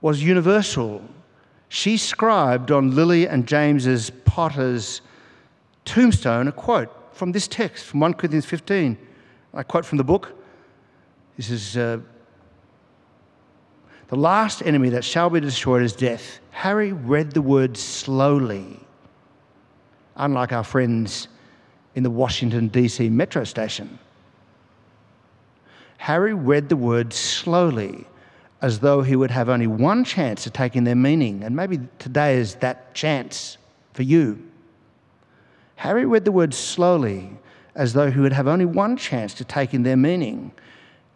was 0.02 0.24
universal. 0.24 1.02
She 1.70 1.98
scribed 1.98 2.72
on 2.72 2.96
Lily 2.96 3.28
and 3.28 3.48
James's 3.48 4.10
potter's 4.26 5.02
tombstone 5.86 6.48
a 6.48 6.52
quote 6.52 6.90
from 7.14 7.32
this 7.32 7.48
text 7.48 7.86
from 7.86 8.00
1 8.00 8.14
Corinthians 8.16 8.46
15. 8.46 8.98
I 9.54 9.64
quote 9.64 9.86
from 9.86 9.98
the 9.98 10.04
book. 10.04 10.34
This 11.38 11.50
is 11.50 11.78
uh, 11.78 12.00
the 14.08 14.16
last 14.16 14.62
enemy 14.64 14.90
that 14.90 15.04
shall 15.04 15.30
be 15.30 15.40
destroyed 15.40 15.84
is 15.84 15.94
death. 15.94 16.40
Harry 16.52 16.92
read 16.92 17.32
the 17.32 17.42
words 17.42 17.82
slowly, 17.82 18.80
unlike 20.16 20.52
our 20.52 20.64
friends 20.64 21.28
in 21.96 22.04
the 22.04 22.10
Washington, 22.10 22.68
D.C. 22.68 23.10
metro 23.10 23.44
station. 23.44 24.00
Harry 25.98 26.34
read 26.34 26.70
the 26.70 26.76
words 26.76 27.16
slowly, 27.16 28.06
as 28.62 28.80
though 28.80 29.02
he 29.02 29.16
would 29.16 29.32
have 29.32 29.50
only 29.50 29.68
one 29.68 30.04
chance 30.04 30.46
of 30.46 30.54
taking 30.54 30.84
their 30.84 30.96
meaning, 30.96 31.44
and 31.44 31.56
maybe 31.56 31.80
today 32.00 32.36
is 32.36 32.56
that 32.56 32.94
chance 32.94 33.58
for 33.94 34.04
you. 34.04 34.51
Harry 35.82 36.06
read 36.06 36.26
the 36.26 36.32
words 36.32 36.56
slowly, 36.56 37.36
as 37.74 37.94
though 37.94 38.12
he 38.12 38.20
would 38.20 38.34
have 38.34 38.48
only 38.48 38.66
one 38.66 38.96
chance 38.96 39.34
to 39.34 39.44
take 39.44 39.74
in 39.74 39.82
their 39.82 39.98
meaning, 39.98 40.52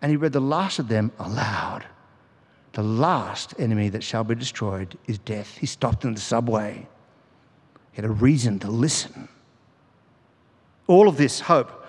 and 0.01 0.09
he 0.09 0.17
read 0.17 0.33
the 0.33 0.39
last 0.39 0.79
of 0.79 0.87
them 0.87 1.11
aloud. 1.19 1.85
The 2.73 2.81
last 2.81 3.53
enemy 3.59 3.89
that 3.89 4.01
shall 4.01 4.23
be 4.23 4.33
destroyed 4.33 4.97
is 5.05 5.19
death. 5.19 5.55
He 5.55 5.67
stopped 5.67 6.03
in 6.03 6.15
the 6.15 6.19
subway. 6.19 6.87
He 7.91 7.97
had 7.97 8.05
a 8.05 8.09
reason 8.09 8.57
to 8.61 8.71
listen. 8.71 9.29
All 10.87 11.07
of 11.07 11.17
this 11.17 11.41
hope 11.41 11.85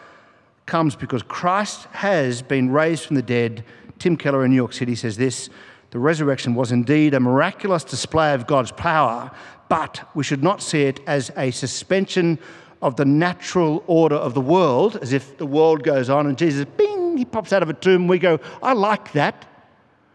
comes 0.67 0.95
because 0.95 1.23
Christ 1.23 1.85
has 1.93 2.43
been 2.43 2.69
raised 2.69 3.07
from 3.07 3.17
the 3.17 3.23
dead. 3.23 3.65
Tim 3.99 4.19
Keller 4.19 4.45
in 4.45 4.51
New 4.51 4.57
York 4.57 4.75
City 4.75 4.95
says 4.95 5.17
this 5.17 5.49
the 5.93 5.99
resurrection 5.99 6.55
was 6.55 6.73
indeed 6.73 7.15
a 7.15 7.21
miraculous 7.21 7.85
display 7.85 8.35
of 8.35 8.47
God's 8.47 8.73
power, 8.73 9.31
but 9.71 10.07
we 10.15 10.23
should 10.25 10.43
not 10.43 10.61
see 10.61 10.83
it 10.83 11.01
as 11.07 11.31
a 11.39 11.51
suspension 11.53 12.39
of 12.83 12.97
the 12.97 13.05
natural 13.05 13.83
order 13.87 14.17
of 14.17 14.35
the 14.35 14.41
world, 14.41 14.99
as 15.01 15.13
if 15.13 15.39
the 15.39 15.47
world 15.47 15.83
goes 15.83 16.11
on 16.11 16.27
and 16.27 16.37
Jesus, 16.37 16.65
bing, 16.77 17.17
he 17.17 17.25
pops 17.25 17.53
out 17.53 17.63
of 17.63 17.71
a 17.71 17.75
tomb. 17.75 18.07
We 18.09 18.19
go, 18.19 18.39
I 18.63 18.73
like 18.75 19.13
that. 19.13 19.47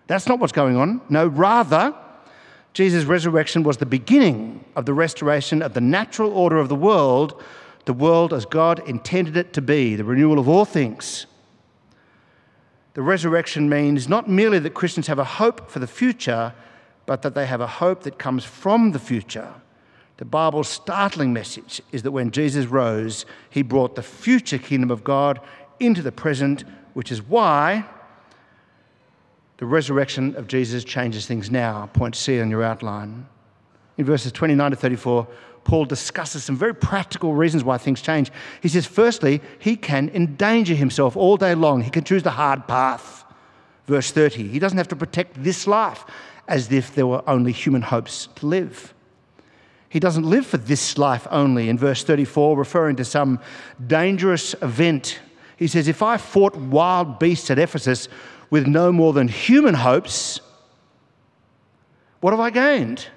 That's 0.07 0.27
not 0.27 0.39
what's 0.39 0.51
going 0.53 0.75
on. 0.75 1.01
No, 1.09 1.27
rather, 1.27 1.95
Jesus' 2.73 3.05
resurrection 3.05 3.63
was 3.63 3.77
the 3.77 3.85
beginning 3.85 4.63
of 4.75 4.85
the 4.85 4.93
restoration 4.93 5.61
of 5.61 5.73
the 5.73 5.81
natural 5.81 6.31
order 6.31 6.57
of 6.57 6.69
the 6.69 6.75
world, 6.75 7.41
the 7.85 7.93
world 7.93 8.33
as 8.33 8.45
God 8.45 8.87
intended 8.87 9.35
it 9.37 9.53
to 9.53 9.61
be, 9.61 9.95
the 9.95 10.03
renewal 10.03 10.39
of 10.39 10.47
all 10.47 10.65
things. 10.65 11.25
The 12.93 13.01
resurrection 13.01 13.69
means 13.69 14.09
not 14.09 14.29
merely 14.29 14.59
that 14.59 14.73
Christians 14.73 15.07
have 15.07 15.19
a 15.19 15.23
hope 15.23 15.69
for 15.69 15.79
the 15.79 15.87
future, 15.87 16.53
but 17.05 17.21
that 17.21 17.35
they 17.35 17.45
have 17.45 17.61
a 17.61 17.67
hope 17.67 18.03
that 18.03 18.19
comes 18.19 18.43
from 18.43 18.91
the 18.91 18.99
future. 18.99 19.53
The 20.21 20.25
Bible's 20.25 20.69
startling 20.69 21.33
message 21.33 21.81
is 21.91 22.03
that 22.03 22.11
when 22.11 22.29
Jesus 22.29 22.67
rose, 22.67 23.25
he 23.49 23.63
brought 23.63 23.95
the 23.95 24.03
future 24.03 24.59
kingdom 24.59 24.91
of 24.91 25.03
God 25.03 25.39
into 25.79 26.03
the 26.03 26.11
present, 26.11 26.63
which 26.93 27.11
is 27.11 27.23
why 27.23 27.85
the 29.57 29.65
resurrection 29.65 30.35
of 30.35 30.47
Jesus 30.47 30.83
changes 30.83 31.25
things 31.25 31.49
now. 31.49 31.89
Point 31.93 32.15
C 32.15 32.39
on 32.39 32.51
your 32.51 32.61
outline. 32.61 33.25
In 33.97 34.05
verses 34.05 34.31
29 34.31 34.69
to 34.69 34.77
34, 34.77 35.27
Paul 35.63 35.85
discusses 35.85 36.43
some 36.43 36.55
very 36.55 36.75
practical 36.75 37.33
reasons 37.33 37.63
why 37.63 37.79
things 37.79 37.99
change. 37.99 38.31
He 38.61 38.69
says, 38.69 38.85
firstly, 38.85 39.41
he 39.57 39.75
can 39.75 40.09
endanger 40.09 40.75
himself 40.75 41.17
all 41.17 41.35
day 41.35 41.55
long. 41.55 41.81
He 41.81 41.89
can 41.89 42.03
choose 42.03 42.21
the 42.21 42.29
hard 42.29 42.67
path. 42.67 43.25
Verse 43.87 44.11
30, 44.11 44.49
he 44.49 44.59
doesn't 44.59 44.77
have 44.77 44.89
to 44.89 44.95
protect 44.95 45.43
this 45.43 45.65
life 45.65 46.05
as 46.47 46.71
if 46.71 46.93
there 46.93 47.07
were 47.07 47.27
only 47.27 47.51
human 47.51 47.81
hopes 47.81 48.29
to 48.35 48.45
live. 48.45 48.93
He 49.91 49.99
doesn't 49.99 50.23
live 50.23 50.45
for 50.45 50.55
this 50.55 50.97
life 50.97 51.27
only. 51.29 51.67
In 51.67 51.77
verse 51.77 52.01
34, 52.05 52.55
referring 52.55 52.95
to 52.95 53.03
some 53.03 53.41
dangerous 53.85 54.53
event, 54.61 55.19
he 55.57 55.67
says, 55.67 55.89
If 55.89 56.01
I 56.01 56.15
fought 56.15 56.55
wild 56.55 57.19
beasts 57.19 57.51
at 57.51 57.59
Ephesus 57.59 58.07
with 58.49 58.67
no 58.67 58.93
more 58.93 59.11
than 59.11 59.27
human 59.27 59.73
hopes, 59.73 60.39
what 62.21 62.31
have 62.31 62.39
I 62.39 62.51
gained? 62.51 63.07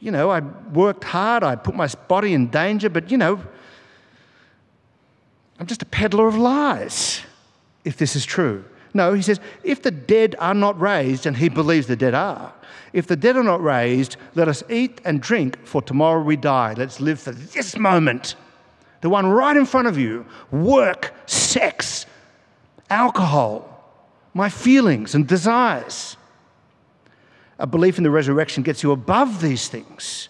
You 0.00 0.10
know, 0.10 0.30
I 0.30 0.40
worked 0.40 1.04
hard, 1.04 1.44
I 1.44 1.54
put 1.54 1.76
my 1.76 1.86
body 2.08 2.34
in 2.34 2.48
danger, 2.48 2.90
but 2.90 3.12
you 3.12 3.16
know, 3.16 3.40
I'm 5.60 5.66
just 5.66 5.82
a 5.82 5.86
peddler 5.86 6.26
of 6.26 6.34
lies, 6.34 7.20
if 7.84 7.96
this 7.96 8.16
is 8.16 8.26
true. 8.26 8.64
No, 8.92 9.12
he 9.12 9.22
says, 9.22 9.40
if 9.62 9.82
the 9.82 9.90
dead 9.90 10.34
are 10.38 10.54
not 10.54 10.80
raised, 10.80 11.26
and 11.26 11.36
he 11.36 11.48
believes 11.48 11.86
the 11.86 11.96
dead 11.96 12.14
are, 12.14 12.52
if 12.92 13.06
the 13.06 13.16
dead 13.16 13.36
are 13.36 13.44
not 13.44 13.62
raised, 13.62 14.16
let 14.34 14.48
us 14.48 14.62
eat 14.68 15.00
and 15.04 15.20
drink, 15.20 15.64
for 15.64 15.80
tomorrow 15.80 16.22
we 16.22 16.36
die. 16.36 16.74
Let's 16.76 17.00
live 17.00 17.20
for 17.20 17.32
this 17.32 17.76
moment, 17.76 18.34
the 19.00 19.08
one 19.08 19.26
right 19.26 19.56
in 19.56 19.64
front 19.64 19.86
of 19.86 19.96
you 19.96 20.26
work, 20.50 21.14
sex, 21.26 22.06
alcohol, 22.88 23.66
my 24.34 24.48
feelings 24.48 25.14
and 25.14 25.26
desires. 25.26 26.16
A 27.58 27.66
belief 27.66 27.98
in 27.98 28.04
the 28.04 28.10
resurrection 28.10 28.62
gets 28.62 28.82
you 28.82 28.90
above 28.90 29.40
these 29.40 29.68
things. 29.68 30.28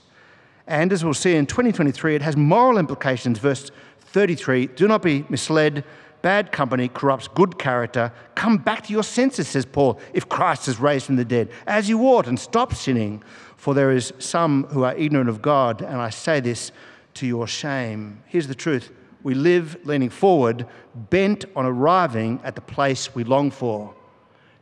And 0.66 0.92
as 0.92 1.04
we'll 1.04 1.14
see 1.14 1.34
in 1.34 1.46
2023, 1.46 2.16
it 2.16 2.22
has 2.22 2.36
moral 2.36 2.78
implications. 2.78 3.38
Verse 3.38 3.70
33 4.00 4.66
Do 4.68 4.86
not 4.86 5.02
be 5.02 5.24
misled. 5.28 5.84
Bad 6.22 6.52
company 6.52 6.88
corrupts 6.88 7.28
good 7.28 7.58
character. 7.58 8.12
Come 8.34 8.58
back 8.58 8.86
to 8.86 8.92
your 8.92 9.02
senses, 9.02 9.48
says 9.48 9.64
Paul, 9.64 9.98
if 10.12 10.28
Christ 10.28 10.68
is 10.68 10.78
raised 10.78 11.06
from 11.06 11.16
the 11.16 11.24
dead, 11.24 11.50
as 11.66 11.88
you 11.88 12.00
ought, 12.02 12.26
and 12.26 12.38
stop 12.38 12.74
sinning. 12.74 13.22
For 13.56 13.74
there 13.74 13.90
is 13.90 14.12
some 14.18 14.64
who 14.64 14.84
are 14.84 14.94
ignorant 14.94 15.28
of 15.28 15.42
God, 15.42 15.82
and 15.82 15.96
I 15.96 16.10
say 16.10 16.40
this 16.40 16.72
to 17.14 17.26
your 17.26 17.46
shame. 17.46 18.22
Here's 18.26 18.48
the 18.48 18.54
truth 18.54 18.90
we 19.22 19.34
live 19.34 19.76
leaning 19.84 20.08
forward, 20.08 20.66
bent 20.94 21.44
on 21.54 21.66
arriving 21.66 22.40
at 22.42 22.54
the 22.54 22.60
place 22.60 23.14
we 23.14 23.24
long 23.24 23.50
for. 23.50 23.94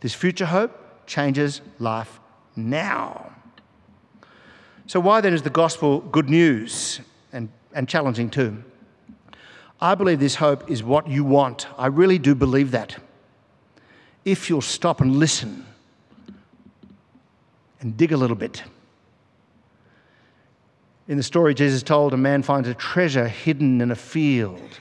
This 0.01 0.15
future 0.15 0.47
hope 0.47 1.07
changes 1.07 1.61
life 1.79 2.19
now. 2.57 3.33
So, 4.87 5.01
why 5.01 5.21
then 5.21 5.35
is 5.35 5.43
the 5.43 5.51
gospel 5.51 6.01
good 6.01 6.29
news 6.29 7.01
and, 7.33 7.51
and 7.73 7.89
challenging 7.89 8.31
too? 8.31 8.65
I 9.81 9.95
believe 9.95 10.19
this 10.19 10.37
hope 10.37 10.71
is 10.71 10.83
what 10.83 11.09
you 11.09 11.25
want. 11.25 11.67
I 11.79 11.87
really 11.87 12.19
do 12.19 12.35
believe 12.35 12.73
that. 12.73 12.97
If 14.25 14.51
you'll 14.51 14.61
stop 14.61 15.01
and 15.01 15.17
listen 15.17 15.65
and 17.81 17.97
dig 17.97 18.13
a 18.13 18.17
little 18.17 18.37
bit. 18.37 18.65
In 21.07 21.17
the 21.17 21.23
story, 21.23 21.55
Jesus 21.55 21.83
told 21.83 22.13
a 22.13 22.17
man 22.17 22.43
finds 22.43 22.69
a 22.69 22.75
treasure 22.75 23.29
hidden 23.29 23.81
in 23.81 23.91
a 23.91 23.97
field. 23.97 24.81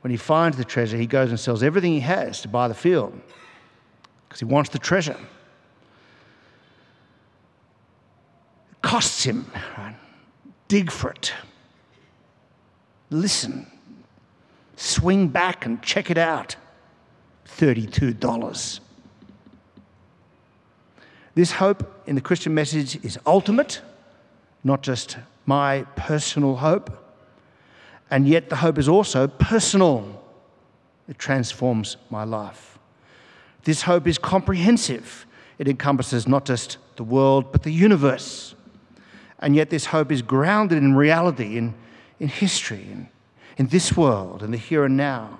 When 0.00 0.10
he 0.10 0.16
finds 0.16 0.56
the 0.56 0.64
treasure, 0.64 0.96
he 0.96 1.06
goes 1.06 1.30
and 1.30 1.38
sells 1.38 1.62
everything 1.62 1.92
he 1.92 2.00
has 2.00 2.40
to 2.42 2.48
buy 2.48 2.68
the 2.68 2.74
field 2.74 3.20
because 4.28 4.38
he 4.38 4.46
wants 4.46 4.70
the 4.70 4.78
treasure. 4.78 5.18
It 8.70 8.82
costs 8.82 9.24
him. 9.24 9.50
Right? 9.76 9.96
Dig 10.68 10.90
for 10.90 11.10
it. 11.10 11.32
Listen. 13.10 13.66
Swing 14.76 15.28
back 15.28 15.66
and 15.66 15.82
check 15.82 16.10
it 16.10 16.18
out. 16.18 16.56
$32. 17.46 18.80
This 21.34 21.52
hope 21.52 22.02
in 22.06 22.14
the 22.14 22.20
Christian 22.20 22.54
message 22.54 23.02
is 23.04 23.18
ultimate, 23.26 23.80
not 24.64 24.82
just 24.82 25.18
my 25.44 25.82
personal 25.96 26.56
hope. 26.56 27.02
And 28.10 28.28
yet, 28.28 28.50
the 28.50 28.56
hope 28.56 28.78
is 28.78 28.88
also 28.88 29.26
personal. 29.26 30.22
It 31.08 31.18
transforms 31.18 31.96
my 32.08 32.24
life. 32.24 32.78
This 33.64 33.82
hope 33.82 34.06
is 34.06 34.16
comprehensive. 34.16 35.26
It 35.58 35.68
encompasses 35.68 36.28
not 36.28 36.44
just 36.44 36.78
the 36.96 37.04
world, 37.04 37.50
but 37.52 37.64
the 37.64 37.72
universe. 37.72 38.54
And 39.40 39.56
yet, 39.56 39.70
this 39.70 39.86
hope 39.86 40.12
is 40.12 40.22
grounded 40.22 40.78
in 40.78 40.94
reality, 40.94 41.56
in, 41.56 41.74
in 42.20 42.28
history, 42.28 42.86
in, 42.90 43.08
in 43.56 43.66
this 43.68 43.96
world, 43.96 44.42
in 44.42 44.50
the 44.50 44.58
here 44.58 44.84
and 44.84 44.96
now. 44.96 45.38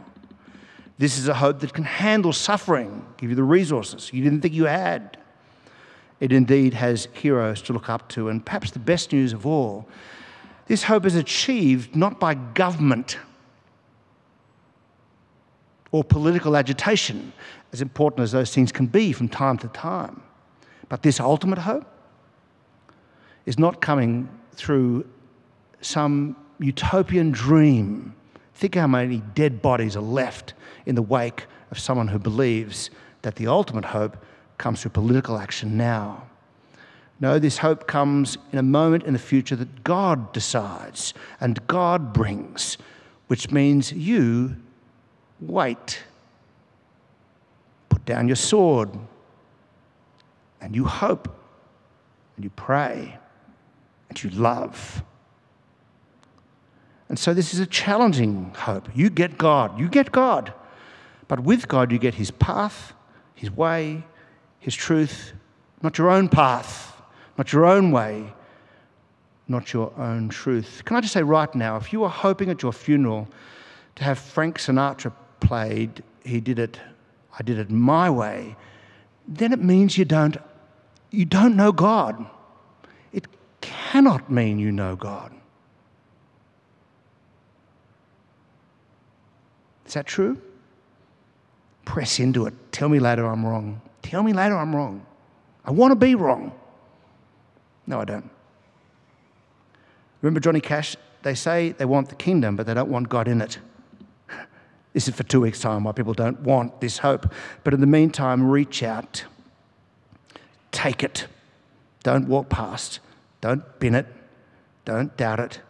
This 0.99 1.19
is 1.19 1.29
a 1.29 1.35
hope 1.35 1.61
that 1.61 1.75
can 1.75 1.85
handle 1.85 2.33
suffering, 2.33 3.05
give 3.19 3.31
you 3.31 3.37
the 3.37 3.43
resources 3.43 4.11
you 4.13 4.23
didn't 4.23 4.41
think 4.41 4.55
you 4.55 4.65
had 4.65 5.19
it 6.21 6.33
indeed 6.33 6.75
has 6.75 7.09
heroes 7.13 7.61
to 7.63 7.73
look 7.73 7.89
up 7.89 8.09
to. 8.11 8.29
And 8.29 8.45
perhaps 8.45 8.71
the 8.71 8.79
best 8.79 9.13
news 9.13 9.33
of 9.33 9.47
all 9.47 9.87
this 10.67 10.83
hope 10.83 11.07
is 11.07 11.15
achieved 11.15 11.95
not 11.95 12.19
by 12.19 12.35
government 12.35 13.19
or 15.93 16.03
political 16.03 16.57
agitation, 16.57 17.33
as 17.73 17.81
important 17.81 18.23
as 18.23 18.33
those 18.33 18.53
things 18.53 18.73
can 18.73 18.87
be 18.87 19.13
from 19.13 19.29
time 19.29 19.59
to 19.59 19.69
time. 19.69 20.21
But 20.89 21.03
this 21.03 21.21
ultimate 21.21 21.59
hope 21.59 21.87
is 23.45 23.61
not 23.61 23.81
coming 23.81 24.29
through 24.55 25.07
some 25.81 26.37
utopian 26.59 27.31
dream. 27.31 28.15
Think 28.55 28.75
how 28.75 28.87
many 28.87 29.23
dead 29.35 29.61
bodies 29.61 29.97
are 29.97 30.01
left 30.03 30.55
in 30.87 30.95
the 30.95 31.03
wake 31.03 31.47
of 31.71 31.79
someone 31.79 32.09
who 32.09 32.19
believes 32.19 32.91
that 33.23 33.37
the 33.37 33.47
ultimate 33.47 33.85
hope 33.85 34.17
comes 34.59 34.83
through 34.83 34.93
political 34.93 35.39
action 35.39 35.77
now. 35.77 36.23
No, 37.19 37.39
this 37.39 37.59
hope 37.59 37.87
comes 37.87 38.37
in 38.53 38.59
a 38.59 38.63
moment 38.63 39.05
in 39.05 39.13
the 39.13 39.19
future 39.19 39.57
that 39.57 39.85
God 39.85 40.33
decides 40.33 41.15
and 41.41 41.67
God 41.67 42.13
brings, 42.13 42.77
which 43.29 43.51
means 43.51 43.93
you 43.93 44.57
wait. 45.41 46.03
Put 47.89 48.05
down 48.05 48.27
your 48.27 48.37
sword 48.37 48.91
and 50.61 50.75
you 50.75 50.85
hope 50.85 51.29
and 52.37 52.45
you 52.45 52.51
pray 52.51 53.19
and 54.09 54.23
you 54.23 54.31
love. 54.31 55.03
And 57.09 57.19
so 57.19 57.33
this 57.35 57.55
is 57.55 57.61
a 57.61 57.67
challenging 57.67 58.53
hope. 58.57 58.89
You 58.95 59.11
get 59.11 59.39
God, 59.39 59.79
you 59.79 59.89
get 59.89 60.13
God. 60.13 60.53
But 61.29 61.41
with 61.41 61.69
God, 61.69 61.93
you 61.93 61.99
get 61.99 62.15
His 62.15 62.31
path, 62.31 62.93
His 63.35 63.51
way, 63.51 64.05
his 64.67 64.75
truth, 64.75 65.33
not 65.81 65.97
your 65.97 66.11
own 66.11 66.29
path, 66.29 67.01
not 67.39 67.53
your 67.53 67.67
own 67.67 67.93
way, 67.93 68.35
not 69.47 69.73
your 69.73 69.93
own 69.97 70.29
truth. 70.29 70.83
Can 70.85 70.97
I 70.97 71.01
just 71.01 71.13
say 71.13 71.23
right 71.23 71.55
now, 71.55 71.77
if 71.77 71.93
you 71.93 72.01
were 72.01 72.09
hoping 72.09 72.51
at 72.51 72.65
your 72.65 72.73
funeral 72.73 73.29
to 73.95 74.03
have 74.03 74.19
Frank 74.19 74.59
Sinatra 74.59 75.13
played, 75.39 76.03
he 76.25 76.41
did 76.41 76.59
it, 76.59 76.81
I 77.39 77.45
did 77.45 77.61
it 77.61 77.71
my 77.71 78.11
way, 78.11 78.57
then 79.29 79.53
it 79.53 79.63
means 79.63 79.97
you 79.97 80.05
don't, 80.05 80.37
you 81.13 81.25
don't 81.25 81.55
know 81.55 81.71
God. 81.71 82.27
It 83.13 83.29
cannot 83.61 84.29
mean 84.29 84.59
you 84.59 84.73
know 84.73 84.97
God. 84.97 85.33
Is 89.87 89.95
that 89.95 90.07
true? 90.07 90.41
Press 91.85 92.19
into 92.19 92.47
it. 92.47 92.55
Tell 92.73 92.89
me 92.89 92.99
later 92.99 93.27
I'm 93.27 93.47
wrong. 93.47 93.81
Tell 94.03 94.23
me 94.23 94.33
later 94.33 94.57
I'm 94.57 94.75
wrong. 94.75 95.07
I 95.65 95.71
want 95.71 95.93
to 95.93 95.97
be 95.97 96.15
wrong. 96.15 96.53
No, 97.87 98.01
I 98.01 98.05
don't. 98.05 98.29
Remember 100.21 100.41
Johnny 100.41 100.61
Cash? 100.61 100.97
They 101.23 101.35
say 101.35 101.71
they 101.73 101.85
want 101.85 102.09
the 102.09 102.15
kingdom, 102.17 102.57
but 102.57 102.67
they 102.67 102.75
don't 102.75 102.91
want 102.91 103.09
God 103.09 103.29
in 103.29 103.41
it. 103.41 103.59
This 104.93 105.09
is 105.09 105.15
for 105.15 105.25
two 105.25 105.43
weeks' 105.43 105.61
time 105.61 105.85
why 105.85 105.93
people 105.93 106.15
don't 106.15 106.41
want 106.41 106.81
this 106.81 106.97
hope. 106.97 107.31
But 107.65 107.75
in 107.75 107.83
the 107.83 107.87
meantime, 107.87 108.49
reach 108.49 108.83
out. 108.83 109.25
Take 110.73 111.03
it. 111.03 111.27
Don't 112.03 112.27
walk 112.29 112.49
past. 112.49 113.01
Don't 113.43 113.79
bin 113.79 113.95
it. 113.95 114.07
Don't 114.87 115.15
doubt 115.19 115.39
it. 115.39 115.61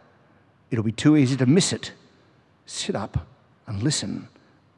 It'll 0.71 0.85
be 0.85 0.93
too 0.93 1.17
easy 1.17 1.35
to 1.35 1.45
miss 1.45 1.73
it. 1.73 1.91
Sit 2.65 2.95
up 2.95 3.27
and 3.67 3.83
listen 3.83 4.27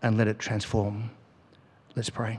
and 0.02 0.18
let 0.18 0.28
it 0.28 0.40
transform. 0.40 1.12
Let's 1.96 2.10
pray. 2.10 2.38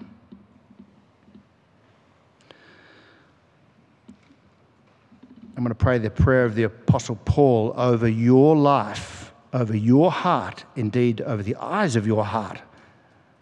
I'm 5.56 5.64
going 5.64 5.68
to 5.68 5.74
pray 5.74 5.98
the 5.98 6.10
prayer 6.10 6.44
of 6.44 6.54
the 6.54 6.62
Apostle 6.62 7.16
Paul 7.24 7.74
over 7.76 8.08
your 8.08 8.56
life, 8.56 9.32
over 9.52 9.76
your 9.76 10.10
heart, 10.10 10.64
indeed 10.76 11.20
over 11.20 11.42
the 11.42 11.56
eyes 11.56 11.96
of 11.96 12.06
your 12.06 12.24
heart. 12.24 12.60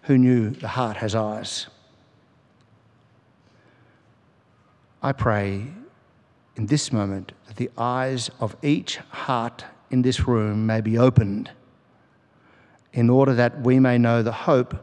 Who 0.03 0.19
knew 0.19 0.51
the 0.51 0.69
heart 0.69 0.97
has 0.97 1.15
eyes? 1.15 1.69
I 5.01 5.13
pray 5.13 5.67
in 6.57 6.67
this 6.67 6.93
moment 6.93 7.33
that 7.47 7.57
the 7.57 7.71
eyes 7.79 8.31
of 8.41 8.57
each 8.63 8.97
heart 8.97 9.65
in 9.91 10.03
this 10.03 10.27
room 10.27 10.67
may 10.67 10.81
be 10.81 10.99
opened 10.99 11.53
in 12.93 13.11
order 13.11 13.35
that 13.35 13.61
we 13.61 13.79
may 13.79 13.99
know 13.99 14.23
the 14.23 14.33
hope 14.33 14.75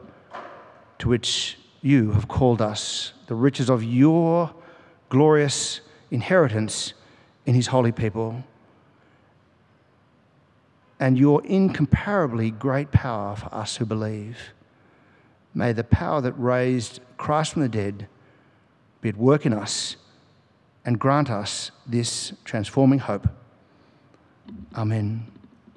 to 0.99 1.09
which 1.09 1.57
you 1.81 2.11
have 2.11 2.27
called 2.27 2.61
us, 2.61 3.13
the 3.27 3.35
riches 3.35 3.69
of 3.69 3.83
your 3.83 4.53
glorious 5.09 5.81
inheritance 6.11 6.93
in 7.45 7.53
his 7.53 7.67
holy 7.67 7.91
people 7.91 8.43
and 10.99 11.17
your 11.17 11.43
incomparably 11.45 12.51
great 12.51 12.91
power 12.91 13.35
for 13.35 13.53
us 13.53 13.75
who 13.77 13.85
believe. 13.85 14.37
May 15.53 15.73
the 15.73 15.83
power 15.83 16.21
that 16.21 16.33
raised 16.33 16.99
Christ 17.17 17.53
from 17.53 17.61
the 17.61 17.69
dead 17.69 18.07
be 19.01 19.09
at 19.09 19.17
work 19.17 19.45
in 19.45 19.53
us 19.53 19.97
and 20.85 20.99
grant 20.99 21.29
us 21.29 21.71
this 21.85 22.33
transforming 22.43 22.99
hope. 22.99 23.27
Amen. 24.75 25.34